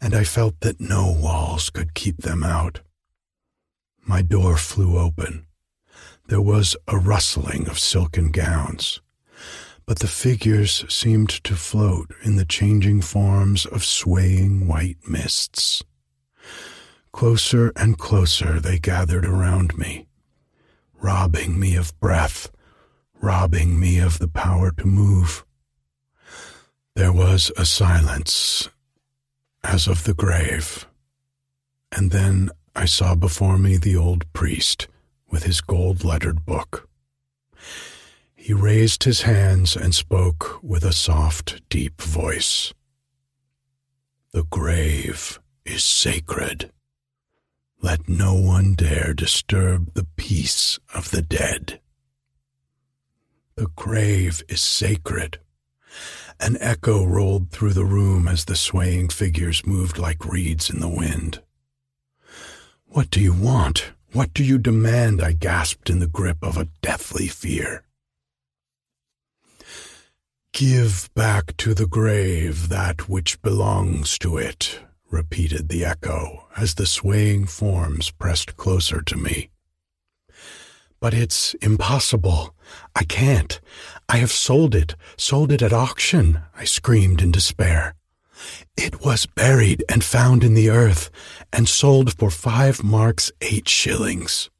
and 0.00 0.14
I 0.14 0.24
felt 0.24 0.58
that 0.60 0.80
no 0.80 1.12
walls 1.12 1.68
could 1.68 1.92
keep 1.92 2.22
them 2.22 2.42
out. 2.42 2.80
My 4.04 4.20
door 4.22 4.56
flew 4.56 4.98
open. 4.98 5.46
There 6.26 6.40
was 6.40 6.76
a 6.88 6.98
rustling 6.98 7.68
of 7.68 7.78
silken 7.78 8.30
gowns, 8.30 9.00
but 9.86 10.00
the 10.00 10.08
figures 10.08 10.84
seemed 10.88 11.30
to 11.44 11.54
float 11.54 12.12
in 12.22 12.36
the 12.36 12.44
changing 12.44 13.02
forms 13.02 13.66
of 13.66 13.84
swaying 13.84 14.66
white 14.66 14.98
mists. 15.06 15.82
Closer 17.12 17.72
and 17.76 17.98
closer 17.98 18.58
they 18.58 18.78
gathered 18.78 19.26
around 19.26 19.76
me, 19.76 20.08
robbing 20.94 21.60
me 21.60 21.76
of 21.76 21.98
breath, 22.00 22.50
robbing 23.20 23.78
me 23.78 23.98
of 23.98 24.18
the 24.18 24.28
power 24.28 24.70
to 24.72 24.86
move. 24.86 25.44
There 26.96 27.12
was 27.12 27.52
a 27.56 27.66
silence, 27.66 28.68
as 29.62 29.86
of 29.86 30.04
the 30.04 30.14
grave, 30.14 30.86
and 31.90 32.10
then 32.10 32.50
I 32.74 32.86
saw 32.86 33.14
before 33.14 33.58
me 33.58 33.76
the 33.76 33.96
old 33.96 34.30
priest 34.32 34.88
with 35.30 35.44
his 35.44 35.60
gold 35.60 36.04
lettered 36.04 36.46
book. 36.46 36.88
He 38.34 38.52
raised 38.52 39.04
his 39.04 39.22
hands 39.22 39.76
and 39.76 39.94
spoke 39.94 40.58
with 40.62 40.84
a 40.84 40.92
soft, 40.92 41.62
deep 41.68 42.00
voice. 42.00 42.72
The 44.32 44.44
grave 44.44 45.38
is 45.64 45.84
sacred. 45.84 46.72
Let 47.80 48.08
no 48.08 48.34
one 48.34 48.74
dare 48.74 49.12
disturb 49.12 49.94
the 49.94 50.06
peace 50.16 50.78
of 50.94 51.10
the 51.10 51.22
dead. 51.22 51.80
The 53.56 53.68
grave 53.76 54.42
is 54.48 54.62
sacred. 54.62 55.38
An 56.40 56.56
echo 56.58 57.04
rolled 57.04 57.50
through 57.50 57.74
the 57.74 57.84
room 57.84 58.26
as 58.26 58.46
the 58.46 58.56
swaying 58.56 59.10
figures 59.10 59.66
moved 59.66 59.98
like 59.98 60.24
reeds 60.24 60.70
in 60.70 60.80
the 60.80 60.88
wind. 60.88 61.42
What 62.92 63.08
do 63.08 63.22
you 63.22 63.32
want? 63.32 63.92
What 64.12 64.34
do 64.34 64.44
you 64.44 64.58
demand? 64.58 65.22
I 65.22 65.32
gasped 65.32 65.88
in 65.88 65.98
the 66.00 66.06
grip 66.06 66.36
of 66.42 66.58
a 66.58 66.68
deathly 66.82 67.26
fear. 67.26 67.84
Give 70.52 71.08
back 71.14 71.56
to 71.56 71.72
the 71.72 71.86
grave 71.86 72.68
that 72.68 73.08
which 73.08 73.40
belongs 73.40 74.18
to 74.18 74.36
it, 74.36 74.80
repeated 75.10 75.70
the 75.70 75.86
echo 75.86 76.46
as 76.54 76.74
the 76.74 76.84
swaying 76.84 77.46
forms 77.46 78.10
pressed 78.10 78.58
closer 78.58 79.00
to 79.00 79.16
me. 79.16 79.48
But 81.00 81.14
it's 81.14 81.54
impossible. 81.62 82.54
I 82.94 83.04
can't. 83.04 83.58
I 84.06 84.18
have 84.18 84.32
sold 84.32 84.74
it, 84.74 84.96
sold 85.16 85.50
it 85.50 85.62
at 85.62 85.72
auction, 85.72 86.42
I 86.54 86.64
screamed 86.64 87.22
in 87.22 87.32
despair. 87.32 87.94
It 88.76 89.04
was 89.04 89.26
buried 89.26 89.84
and 89.88 90.02
found 90.02 90.42
in 90.44 90.54
the 90.54 90.70
earth 90.70 91.10
and 91.52 91.68
sold 91.68 92.16
for 92.18 92.30
five 92.30 92.82
marks 92.82 93.30
eight 93.40 93.68
shillings. 93.68 94.50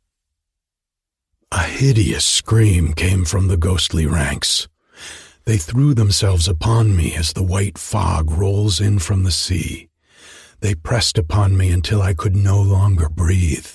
A 1.50 1.62
hideous 1.62 2.24
scream 2.24 2.94
came 2.94 3.24
from 3.24 3.48
the 3.48 3.56
ghostly 3.56 4.06
ranks. 4.06 4.68
They 5.44 5.58
threw 5.58 5.92
themselves 5.92 6.48
upon 6.48 6.96
me 6.96 7.14
as 7.14 7.32
the 7.32 7.42
white 7.42 7.78
fog 7.78 8.30
rolls 8.30 8.80
in 8.80 9.00
from 9.00 9.24
the 9.24 9.30
sea. 9.30 9.88
They 10.60 10.74
pressed 10.74 11.18
upon 11.18 11.56
me 11.56 11.70
until 11.70 12.00
I 12.00 12.14
could 12.14 12.36
no 12.36 12.60
longer 12.60 13.08
breathe. 13.08 13.74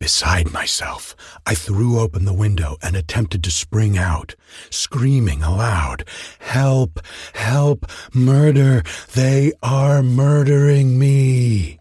Beside 0.00 0.52
myself, 0.52 1.16
I 1.44 1.54
threw 1.54 1.98
open 1.98 2.24
the 2.24 2.32
window 2.32 2.76
and 2.80 2.94
attempted 2.94 3.42
to 3.44 3.50
spring 3.50 3.98
out, 3.98 4.36
screaming 4.70 5.42
aloud, 5.42 6.04
Help! 6.38 7.00
Help! 7.34 7.84
Murder! 8.14 8.84
They 9.14 9.52
are 9.62 10.02
murdering 10.02 10.98
me! 10.98 11.80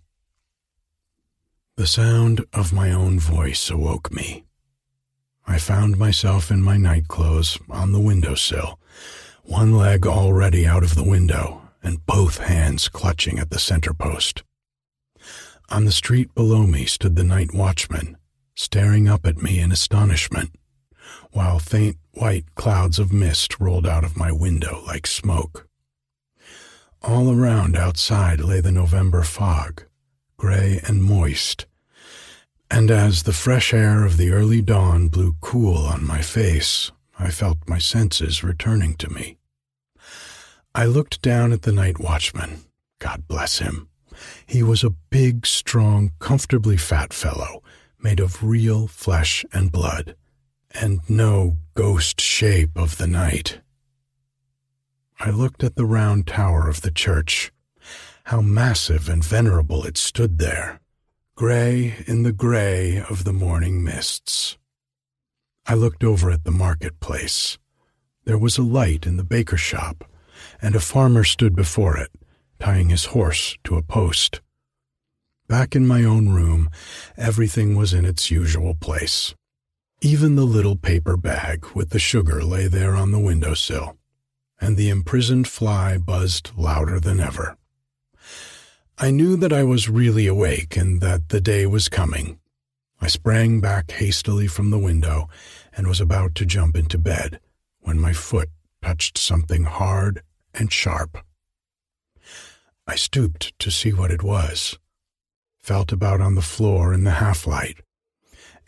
The 1.75 1.85
sound 1.85 2.43
of 2.53 2.73
my 2.73 2.91
own 2.91 3.19
voice 3.19 3.69
awoke 3.69 4.11
me. 4.11 4.45
I 5.45 5.59
found 5.59 5.97
myself 5.97 6.49
in 6.49 6.63
my 6.63 6.75
nightclothes 6.75 7.59
on 7.69 7.91
the 7.91 7.99
windowsill, 7.99 8.79
one 9.43 9.73
leg 9.73 10.07
already 10.07 10.65
out 10.65 10.83
of 10.83 10.95
the 10.95 11.03
window 11.03 11.61
and 11.83 12.05
both 12.05 12.39
hands 12.39 12.89
clutching 12.89 13.37
at 13.37 13.51
the 13.51 13.59
center 13.59 13.93
post. 13.93 14.43
On 15.69 15.83
the 15.83 15.91
street 15.91 16.33
below 16.33 16.65
me 16.65 16.85
stood 16.85 17.15
the 17.15 17.23
night 17.25 17.53
watchman, 17.53 18.17
staring 18.55 19.09
up 19.09 19.25
at 19.25 19.41
me 19.41 19.59
in 19.59 19.71
astonishment, 19.71 20.51
while 21.31 21.59
faint 21.59 21.97
white 22.13 22.55
clouds 22.55 22.99
of 22.99 23.11
mist 23.11 23.59
rolled 23.59 23.85
out 23.85 24.05
of 24.05 24.15
my 24.15 24.31
window 24.31 24.81
like 24.87 25.05
smoke. 25.05 25.67
All 27.01 27.31
around 27.31 27.75
outside 27.75 28.39
lay 28.39 28.61
the 28.61 28.71
November 28.71 29.23
fog, 29.23 29.83
gray 30.37 30.79
and 30.87 31.03
moist, 31.03 31.65
and 32.71 32.89
as 32.89 33.23
the 33.23 33.33
fresh 33.33 33.73
air 33.73 34.05
of 34.05 34.17
the 34.17 34.31
early 34.31 34.61
dawn 34.61 35.09
blew 35.09 35.35
cool 35.41 35.77
on 35.77 36.05
my 36.05 36.21
face, 36.21 36.91
I 37.19 37.29
felt 37.29 37.57
my 37.67 37.77
senses 37.77 38.43
returning 38.43 38.95
to 38.95 39.09
me. 39.09 39.37
I 40.73 40.85
looked 40.85 41.21
down 41.21 41.51
at 41.51 41.63
the 41.63 41.71
night 41.71 41.99
watchman. 41.99 42.65
God 42.99 43.27
bless 43.27 43.59
him. 43.59 43.89
He 44.45 44.63
was 44.63 44.83
a 44.83 44.95
big, 45.09 45.45
strong, 45.45 46.11
comfortably 46.19 46.77
fat 46.77 47.13
fellow, 47.13 47.61
made 47.99 48.19
of 48.19 48.43
real 48.43 48.87
flesh 48.87 49.45
and 49.51 49.71
blood, 49.71 50.15
and 50.71 51.01
no 51.09 51.57
ghost 51.73 52.21
shape 52.21 52.77
of 52.77 52.97
the 52.97 53.07
night. 53.07 53.61
I 55.19 55.31
looked 55.31 55.63
at 55.63 55.75
the 55.75 55.85
round 55.85 56.27
tower 56.27 56.69
of 56.69 56.81
the 56.81 56.91
church. 56.91 57.51
How 58.25 58.41
massive 58.41 59.09
and 59.09 59.23
venerable 59.23 59.85
it 59.85 59.97
stood 59.97 60.37
there, 60.37 60.79
gray 61.35 61.95
in 62.05 62.23
the 62.23 62.33
gray 62.33 63.01
of 63.09 63.23
the 63.23 63.33
morning 63.33 63.83
mists. 63.83 64.57
I 65.65 65.73
looked 65.73 66.03
over 66.03 66.29
at 66.29 66.43
the 66.43 66.51
marketplace. 66.51 67.57
There 68.25 68.37
was 68.37 68.57
a 68.57 68.63
light 68.63 69.05
in 69.05 69.17
the 69.17 69.23
baker's 69.23 69.61
shop, 69.61 70.03
and 70.61 70.75
a 70.75 70.79
farmer 70.79 71.23
stood 71.23 71.55
before 71.55 71.97
it, 71.97 72.11
tying 72.59 72.89
his 72.89 73.05
horse 73.05 73.57
to 73.63 73.75
a 73.75 73.81
post. 73.81 74.41
Back 75.47 75.75
in 75.75 75.87
my 75.87 76.03
own 76.03 76.29
room, 76.29 76.69
everything 77.15 77.75
was 77.75 77.93
in 77.93 78.03
its 78.03 78.29
usual 78.29 78.75
place. 78.75 79.33
Even 80.01 80.35
the 80.35 80.45
little 80.45 80.75
paper 80.75 81.17
bag 81.17 81.65
with 81.73 81.91
the 81.91 81.99
sugar 81.99 82.43
lay 82.43 82.67
there 82.67 82.95
on 82.95 83.11
the 83.11 83.19
windowsill, 83.19 83.97
and 84.59 84.75
the 84.75 84.89
imprisoned 84.89 85.47
fly 85.47 85.97
buzzed 85.97 86.51
louder 86.57 86.99
than 86.99 87.19
ever. 87.19 87.57
I 88.97 89.11
knew 89.11 89.37
that 89.37 89.53
I 89.53 89.63
was 89.63 89.89
really 89.89 90.27
awake 90.27 90.75
and 90.75 91.01
that 91.01 91.29
the 91.29 91.39
day 91.39 91.65
was 91.65 91.87
coming. 91.87 92.39
I 92.99 93.07
sprang 93.07 93.61
back 93.61 93.91
hastily 93.91 94.47
from 94.47 94.71
the 94.71 94.79
window 94.79 95.29
and 95.75 95.87
was 95.87 96.01
about 96.01 96.33
to 96.35 96.45
jump 96.45 96.75
into 96.75 96.97
bed 96.97 97.39
when 97.79 97.99
my 97.99 98.11
foot 98.11 98.49
touched 98.81 99.17
something 99.17 99.65
hard 99.65 100.23
and 100.53 100.73
sharp. 100.73 101.19
I 102.87 102.95
stooped 102.95 103.57
to 103.59 103.69
see 103.69 103.91
what 103.91 104.11
it 104.11 104.23
was, 104.23 104.77
felt 105.57 105.91
about 105.91 106.21
on 106.21 106.35
the 106.35 106.41
floor 106.41 106.93
in 106.93 107.03
the 107.03 107.11
half 107.11 107.45
light, 107.45 107.81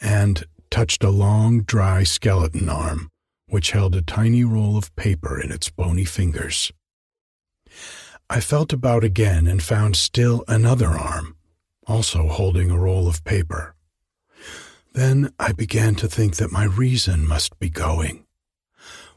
and 0.01 0.43
touched 0.69 1.03
a 1.03 1.09
long, 1.09 1.61
dry 1.61 2.03
skeleton 2.03 2.69
arm 2.69 3.09
which 3.49 3.71
held 3.71 3.95
a 3.95 4.01
tiny 4.01 4.43
roll 4.43 4.77
of 4.77 4.95
paper 4.95 5.39
in 5.41 5.51
its 5.51 5.69
bony 5.69 6.05
fingers. 6.05 6.71
I 8.29 8.39
felt 8.39 8.71
about 8.71 9.03
again 9.03 9.47
and 9.47 9.61
found 9.61 9.95
still 9.95 10.43
another 10.47 10.89
arm, 10.89 11.35
also 11.87 12.27
holding 12.27 12.69
a 12.69 12.77
roll 12.77 13.07
of 13.07 13.23
paper. 13.23 13.75
Then 14.93 15.33
I 15.39 15.51
began 15.51 15.95
to 15.95 16.07
think 16.07 16.35
that 16.35 16.51
my 16.51 16.63
reason 16.63 17.27
must 17.27 17.57
be 17.59 17.69
going. 17.69 18.25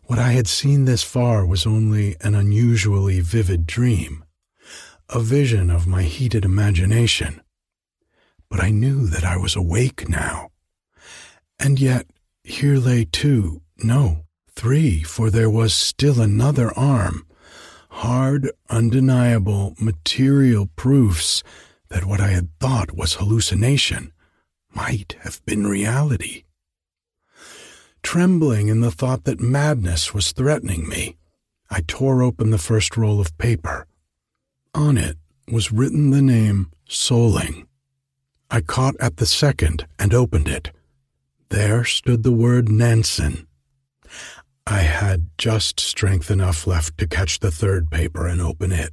What 0.05 0.19
I 0.19 0.33
had 0.33 0.49
seen 0.49 0.85
this 0.85 1.03
far 1.03 1.47
was 1.47 1.67
only 1.67 2.17
an 2.23 2.35
unusually 2.35 3.21
vivid 3.21 3.67
dream, 3.67 4.25
a 5.15 5.21
vision 5.21 5.71
of 5.71 5.87
my 5.87 6.03
heated 6.03 6.45
imagination. 6.45 7.41
But 8.49 8.63
I 8.63 8.71
knew 8.71 9.07
that 9.07 9.25
I 9.25 9.37
was 9.37 9.57
awake 9.57 10.09
now. 10.09 10.51
And 11.59 11.81
yet, 11.81 12.07
here 12.45 12.77
lay 12.77 13.05
two, 13.05 13.63
no, 13.79 14.25
three, 14.51 15.03
for 15.03 15.31
there 15.31 15.51
was 15.51 15.75
still 15.75 16.21
another 16.21 16.77
arm 16.77 17.27
hard, 17.93 18.51
undeniable, 18.71 19.75
material 19.79 20.69
proofs 20.77 21.43
that 21.89 22.05
what 22.07 22.21
I 22.21 22.29
had 22.29 22.49
thought 22.59 22.97
was 22.97 23.15
hallucination 23.15 24.13
might 24.75 25.15
have 25.21 25.45
been 25.45 25.67
reality. 25.67 26.45
Trembling 28.03 28.69
in 28.69 28.81
the 28.81 28.91
thought 28.91 29.25
that 29.25 29.41
madness 29.41 30.15
was 30.15 30.33
threatening 30.33 30.89
me, 30.89 31.17
I 31.71 31.83
tore 31.87 32.23
open 32.23 32.51
the 32.51 32.59
first 32.59 32.97
roll 32.97 33.21
of 33.21 33.37
paper. 33.37 33.87
On 34.75 34.97
it 34.97 35.19
was 35.51 35.71
written 35.71 36.11
the 36.11 36.23
name 36.23 36.71
Soling. 36.89 37.67
I 38.51 38.63
caught 38.63 38.95
at 39.01 39.19
the 39.19 39.27
second 39.27 39.87
and 39.99 40.15
opened 40.15 40.49
it. 40.49 40.73
There 41.51 41.85
stood 41.85 42.23
the 42.23 42.33
word 42.33 42.71
Nansen. 42.71 43.47
I 44.67 44.81
had 44.81 45.29
just 45.37 45.79
strength 45.79 46.31
enough 46.31 46.67
left 46.67 46.97
to 46.99 47.07
catch 47.07 47.41
the 47.41 47.51
third 47.51 47.91
paper 47.91 48.27
and 48.27 48.41
open 48.41 48.73
it. 48.73 48.93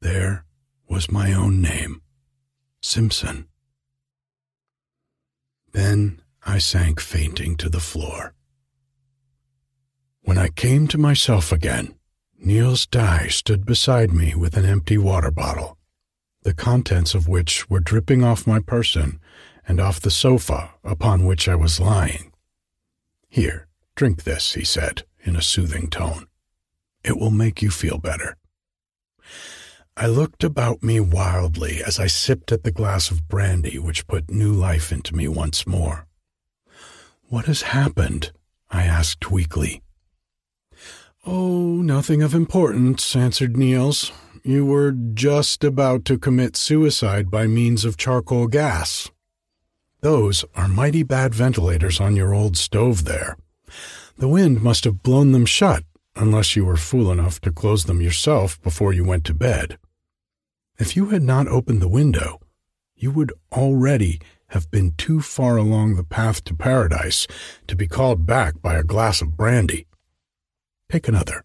There 0.00 0.44
was 0.88 1.10
my 1.10 1.32
own 1.32 1.60
name, 1.60 2.02
Simpson. 2.80 3.48
Then 5.72 6.22
I 6.44 6.58
sank 6.58 7.00
fainting 7.00 7.56
to 7.56 7.68
the 7.68 7.80
floor. 7.80 8.34
When 10.22 10.38
I 10.38 10.48
came 10.48 10.86
to 10.88 10.98
myself 10.98 11.50
again, 11.50 11.95
Niels 12.38 12.86
Dye 12.86 13.28
stood 13.28 13.64
beside 13.64 14.12
me 14.12 14.34
with 14.34 14.56
an 14.56 14.64
empty 14.64 14.98
water 14.98 15.30
bottle, 15.30 15.78
the 16.42 16.54
contents 16.54 17.14
of 17.14 17.26
which 17.26 17.68
were 17.68 17.80
dripping 17.80 18.22
off 18.22 18.46
my 18.46 18.60
person 18.60 19.18
and 19.66 19.80
off 19.80 20.00
the 20.00 20.10
sofa 20.10 20.70
upon 20.84 21.24
which 21.24 21.48
I 21.48 21.54
was 21.54 21.80
lying. 21.80 22.32
Here, 23.28 23.66
drink 23.94 24.22
this, 24.24 24.54
he 24.54 24.64
said 24.64 25.04
in 25.24 25.34
a 25.34 25.42
soothing 25.42 25.88
tone. 25.88 26.26
It 27.02 27.18
will 27.18 27.30
make 27.30 27.62
you 27.62 27.70
feel 27.70 27.98
better. 27.98 28.36
I 29.96 30.06
looked 30.06 30.44
about 30.44 30.82
me 30.82 31.00
wildly 31.00 31.82
as 31.82 31.98
I 31.98 32.06
sipped 32.06 32.52
at 32.52 32.64
the 32.64 32.70
glass 32.70 33.10
of 33.10 33.28
brandy 33.28 33.78
which 33.78 34.06
put 34.06 34.30
new 34.30 34.52
life 34.52 34.92
into 34.92 35.16
me 35.16 35.26
once 35.26 35.66
more. 35.66 36.06
What 37.28 37.46
has 37.46 37.62
happened? 37.62 38.30
I 38.70 38.84
asked 38.84 39.30
weakly. 39.30 39.82
Oh, 41.28 41.82
nothing 41.82 42.22
of 42.22 42.36
importance, 42.36 43.16
answered 43.16 43.56
Niels. 43.56 44.12
You 44.44 44.64
were 44.64 44.92
just 44.92 45.64
about 45.64 46.04
to 46.04 46.20
commit 46.20 46.54
suicide 46.56 47.32
by 47.32 47.48
means 47.48 47.84
of 47.84 47.96
charcoal 47.96 48.46
gas. 48.46 49.10
Those 50.02 50.44
are 50.54 50.68
mighty 50.68 51.02
bad 51.02 51.34
ventilators 51.34 52.00
on 52.00 52.14
your 52.14 52.32
old 52.32 52.56
stove 52.56 53.06
there. 53.06 53.36
The 54.16 54.28
wind 54.28 54.62
must 54.62 54.84
have 54.84 55.02
blown 55.02 55.32
them 55.32 55.46
shut, 55.46 55.82
unless 56.14 56.54
you 56.54 56.64
were 56.64 56.76
fool 56.76 57.10
enough 57.10 57.40
to 57.40 57.50
close 57.50 57.86
them 57.86 58.00
yourself 58.00 58.62
before 58.62 58.92
you 58.92 59.04
went 59.04 59.24
to 59.24 59.34
bed. 59.34 59.78
If 60.78 60.94
you 60.94 61.06
had 61.06 61.24
not 61.24 61.48
opened 61.48 61.82
the 61.82 61.88
window, 61.88 62.38
you 62.94 63.10
would 63.10 63.32
already 63.50 64.20
have 64.50 64.70
been 64.70 64.92
too 64.96 65.20
far 65.20 65.56
along 65.56 65.96
the 65.96 66.04
path 66.04 66.44
to 66.44 66.54
paradise 66.54 67.26
to 67.66 67.74
be 67.74 67.88
called 67.88 68.26
back 68.26 68.62
by 68.62 68.74
a 68.76 68.84
glass 68.84 69.20
of 69.20 69.36
brandy. 69.36 69.88
Take 70.90 71.08
another. 71.08 71.44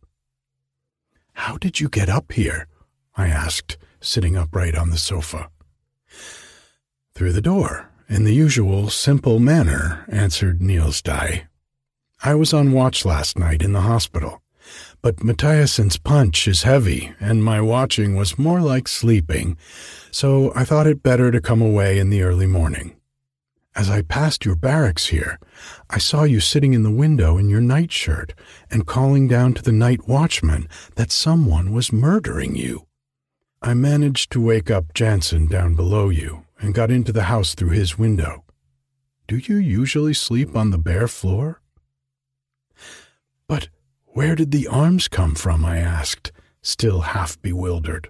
How 1.34 1.58
did 1.58 1.80
you 1.80 1.90
get 1.90 2.10
up 2.10 2.32
here? 2.34 2.68
I 3.16 3.28
asked, 3.28 3.78
sitting 4.00 4.38
upright 4.38 4.76
on 4.76 4.92
the 4.92 4.98
sofa. 4.98 5.50
Through 7.16 7.34
the 7.34 7.42
door, 7.42 7.90
in 8.08 8.24
the 8.24 8.34
usual 8.34 8.90
simple 8.90 9.40
manner, 9.40 10.06
answered 10.08 10.62
Niels 10.62 11.02
Dye. 11.02 11.48
I 12.24 12.36
was 12.36 12.54
on 12.54 12.72
watch 12.72 13.04
last 13.04 13.38
night 13.38 13.64
in 13.64 13.74
the 13.74 13.82
hospital, 13.82 14.44
but 15.02 15.24
Mathiasen's 15.24 15.98
punch 15.98 16.48
is 16.48 16.64
heavy, 16.64 17.14
and 17.20 17.44
my 17.44 17.60
watching 17.62 18.16
was 18.16 18.38
more 18.38 18.62
like 18.62 18.88
sleeping, 18.88 19.58
so 20.12 20.52
I 20.56 20.66
thought 20.66 20.88
it 20.88 21.02
better 21.02 21.32
to 21.32 21.42
come 21.42 21.62
away 21.62 21.98
in 21.98 22.12
the 22.12 22.22
early 22.22 22.48
morning. 22.48 22.96
As 23.74 23.90
I 23.90 24.02
passed 24.02 24.44
your 24.44 24.56
barracks 24.56 25.08
here, 25.08 25.40
I 25.90 25.98
saw 25.98 26.24
you 26.24 26.42
sitting 26.42 26.74
in 26.74 26.84
the 26.84 26.92
window 26.92 27.38
in 27.38 27.50
your 27.50 27.62
nightshirt 27.62 28.34
and 28.70 28.86
calling 28.86 29.28
down 29.30 29.54
to 29.54 29.62
the 29.62 29.72
night 29.72 30.08
watchman 30.08 30.68
that 30.96 31.12
someone 31.12 31.72
was 31.72 31.94
murdering 31.94 32.56
you. 32.56 32.86
I 33.62 33.74
managed 33.74 34.32
to 34.32 34.42
wake 34.42 34.70
up 34.70 34.94
Jansen 34.94 35.48
down 35.48 35.76
below 35.76 36.10
you 36.10 36.46
and 36.60 36.74
got 36.74 36.92
into 36.92 37.14
the 37.14 37.24
house 37.24 37.56
through 37.56 37.70
his 37.70 37.98
window. 37.98 38.44
Do 39.28 39.38
you 39.38 39.56
usually 39.56 40.14
sleep 40.14 40.56
on 40.56 40.72
the 40.72 40.78
bare 40.78 41.08
floor? 41.08 41.62
But 43.48 43.70
where 44.08 44.36
did 44.36 44.52
the 44.52 44.68
arms 44.68 45.08
come 45.08 45.36
from? 45.36 45.64
I 45.64 45.78
asked, 45.78 46.34
still 46.62 47.02
half 47.02 47.42
bewildered. 47.42 48.10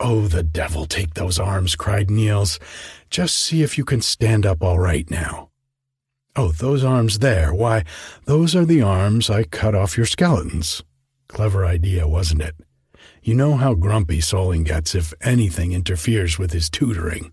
Oh, 0.00 0.26
the 0.26 0.42
devil 0.42 0.86
take 0.86 1.14
those 1.14 1.38
arms, 1.38 1.76
cried 1.76 2.10
Niels. 2.10 2.58
Just 3.10 3.36
see 3.36 3.62
if 3.62 3.78
you 3.78 3.84
can 3.84 4.00
stand 4.00 4.44
up 4.44 4.62
all 4.62 4.78
right 4.78 5.08
now. 5.10 5.50
Oh, 6.36 6.48
those 6.48 6.82
arms 6.82 7.20
there. 7.20 7.54
Why, 7.54 7.84
those 8.24 8.56
are 8.56 8.64
the 8.64 8.82
arms 8.82 9.30
I 9.30 9.44
cut 9.44 9.74
off 9.74 9.96
your 9.96 10.06
skeletons. 10.06 10.82
Clever 11.28 11.64
idea, 11.64 12.08
wasn't 12.08 12.42
it? 12.42 12.56
You 13.22 13.34
know 13.34 13.56
how 13.56 13.74
grumpy 13.74 14.18
Soling 14.18 14.64
gets 14.64 14.94
if 14.94 15.14
anything 15.20 15.72
interferes 15.72 16.38
with 16.38 16.52
his 16.52 16.68
tutoring. 16.68 17.32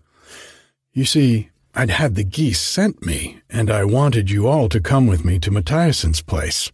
You 0.92 1.04
see, 1.04 1.50
I'd 1.74 1.90
had 1.90 2.14
the 2.14 2.24
geese 2.24 2.60
sent 2.60 3.04
me, 3.04 3.40
and 3.50 3.70
I 3.70 3.84
wanted 3.84 4.30
you 4.30 4.46
all 4.46 4.68
to 4.68 4.80
come 4.80 5.06
with 5.06 5.24
me 5.24 5.38
to 5.40 5.50
Mathiasen's 5.50 6.22
place. 6.22 6.70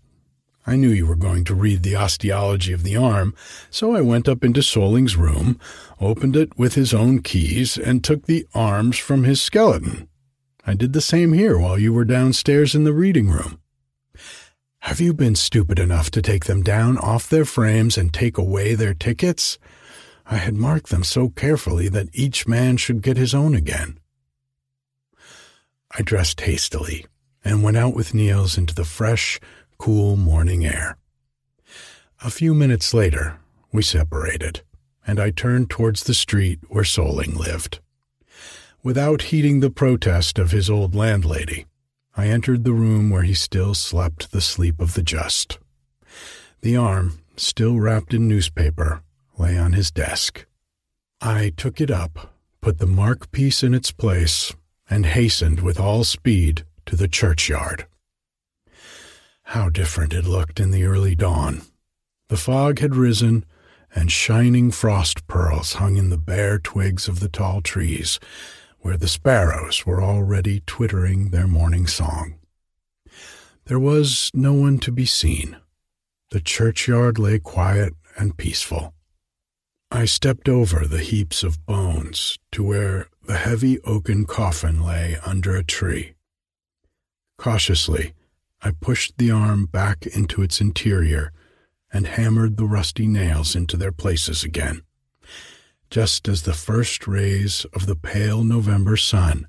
I 0.69 0.77
knew 0.77 0.91
you 0.91 1.07
were 1.07 1.17
going 1.17 1.45
to 1.45 1.55
read 1.55 1.83
the 1.83 1.97
osteology 1.97 2.75
of 2.75 2.83
the 2.83 2.95
arm, 2.95 3.35
so 3.71 3.95
I 3.95 4.03
went 4.03 4.29
up 4.29 4.45
into 4.45 4.63
Soling's 4.63 5.17
room, 5.17 5.59
opened 5.99 6.37
it 6.37 6.59
with 6.59 6.75
his 6.75 6.93
own 6.93 7.23
keys, 7.23 7.79
and 7.79 8.05
took 8.05 8.27
the 8.27 8.47
arms 8.55 8.99
from 8.99 9.25
his 9.25 9.41
skeleton. 9.41 10.11
I 10.67 10.75
did 10.75 10.93
the 10.93 11.01
same 11.01 11.33
here 11.33 11.59
while 11.59 11.79
you 11.79 11.95
were 11.95 12.05
downstairs 12.05 12.75
in 12.75 12.85
the 12.85 12.93
reading 12.93 13.31
room. 13.31 13.61
Have 14.81 15.01
you 15.01 15.15
been 15.15 15.37
stupid 15.37 15.79
enough 15.79 16.11
to 16.11 16.21
take 16.21 16.45
them 16.45 16.63
down 16.63 16.99
off 16.99 17.31
their 17.31 17.47
frames 17.47 17.97
and 17.97 18.13
take 18.13 18.37
away 18.37 18.75
their 18.75 18.93
tickets? 18.93 19.59
I 20.27 20.37
had 20.37 20.55
marked 20.55 20.91
them 20.91 21.03
so 21.03 21.31
carefully 21.31 21.89
that 21.89 22.11
each 22.13 22.47
man 22.47 22.77
should 22.77 23.01
get 23.01 23.17
his 23.17 23.35
own 23.35 23.55
again. 23.55 23.99
I 25.99 26.03
dressed 26.03 26.43
hastily 26.43 27.07
and 27.43 27.63
went 27.63 27.79
out 27.79 27.95
with 27.95 28.13
Niels 28.13 28.59
into 28.59 28.75
the 28.75 28.85
fresh, 28.85 29.41
cool 29.79 30.17
morning 30.17 30.67
air. 30.67 30.97
A 32.25 32.31
few 32.31 32.53
minutes 32.53 32.93
later, 32.93 33.39
we 33.73 33.83
separated, 33.83 34.63
and 35.07 35.21
I 35.21 35.31
turned 35.31 35.71
towards 35.71 36.05
the 36.05 36.15
street 36.15 36.59
where 36.69 36.85
Soling 36.85 37.37
lived. 37.37 37.79
Without 38.83 39.23
heeding 39.23 39.61
the 39.61 39.71
protest 39.71 40.39
of 40.39 40.51
his 40.51 40.69
old 40.69 40.95
landlady, 40.95 41.67
I 42.17 42.27
entered 42.27 42.65
the 42.65 42.73
room 42.73 43.11
where 43.11 43.23
he 43.23 43.35
still 43.35 43.75
slept 43.75 44.33
the 44.33 44.41
sleep 44.41 44.81
of 44.81 44.95
the 44.95 45.03
just. 45.03 45.59
The 46.63 46.77
arm, 46.77 47.21
still 47.37 47.79
wrapped 47.79 48.13
in 48.13 48.27
newspaper, 48.27 49.03
lay 49.39 49.57
on 49.57 49.75
his 49.75 49.93
desk. 49.93 50.45
I 51.21 51.53
took 51.57 51.81
it 51.81 51.91
up, 51.91 52.35
put 52.61 52.79
the 52.79 52.87
mark 52.87 53.31
piece 53.31 53.63
in 53.63 53.75
its 53.75 53.93
place, 53.93 54.53
and 54.91 55.07
hastened 55.07 55.61
with 55.61 55.79
all 55.79 56.03
speed 56.03 56.65
to 56.87 56.97
the 56.97 57.09
churchyard. 57.09 57.87
How 59.53 59.71
different 59.71 60.13
it 60.13 60.27
looked 60.27 60.61
in 60.61 60.73
the 60.73 60.85
early 60.85 61.15
dawn. 61.15 61.63
The 62.29 62.37
fog 62.37 62.81
had 62.81 62.95
risen, 62.95 63.47
and 63.95 64.13
shining 64.13 64.71
frost 64.71 65.27
pearls 65.27 65.73
hung 65.73 65.97
in 65.97 66.11
the 66.11 66.19
bare 66.19 66.59
twigs 66.59 67.09
of 67.09 67.21
the 67.21 67.31
tall 67.31 67.63
trees, 67.63 68.21
where 68.81 68.99
the 68.99 69.09
sparrows 69.09 69.87
were 69.87 70.03
already 70.03 70.61
twittering 70.67 71.31
their 71.31 71.47
morning 71.47 71.87
song. 71.87 72.35
There 73.65 73.79
was 73.79 74.31
no 74.35 74.53
one 74.53 74.81
to 74.81 74.93
be 74.93 75.07
seen. 75.07 75.57
The 76.31 76.43
churchyard 76.43 77.19
lay 77.19 77.39
quiet 77.39 77.95
and 78.19 78.37
peaceful. 78.37 78.93
I 79.91 80.05
stepped 80.05 80.51
over 80.51 80.87
the 80.87 81.01
heaps 81.01 81.43
of 81.43 81.65
bones 81.65 82.39
to 82.53 82.63
where 82.63 83.09
the 83.27 83.39
heavy 83.39 83.81
oaken 83.81 84.27
coffin 84.27 84.85
lay 84.85 85.17
under 85.25 85.57
a 85.57 85.65
tree. 85.65 86.13
Cautiously, 87.39 88.13
I 88.63 88.73
pushed 88.73 89.19
the 89.19 89.31
arm 89.31 89.67
back 89.67 90.07
into 90.07 90.43
its 90.43 90.61
interior 90.61 91.33
and 91.93 92.07
hammered 92.07 92.57
the 92.57 92.67
rusty 92.67 93.07
nails 93.07 93.55
into 93.55 93.77
their 93.77 93.93
places 93.93 94.45
again, 94.45 94.83
just 95.91 96.29
as 96.29 96.43
the 96.43 96.53
first 96.53 97.07
rays 97.07 97.65
of 97.73 97.87
the 97.87 97.97
pale 97.97 98.43
November 98.45 98.97
sun 98.97 99.47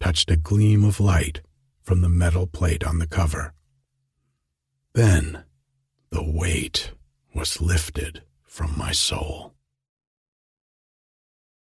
touched 0.00 0.30
a 0.30 0.36
gleam 0.36 0.84
of 0.84 1.00
light 1.00 1.40
from 1.82 2.00
the 2.00 2.08
metal 2.08 2.46
plate 2.46 2.84
on 2.84 2.98
the 2.98 3.06
cover. 3.06 3.52
Then 4.94 5.44
the 6.10 6.24
weight 6.24 6.92
was 7.34 7.60
lifted 7.60 8.22
from 8.44 8.76
my 8.76 8.92
soul. 8.92 9.54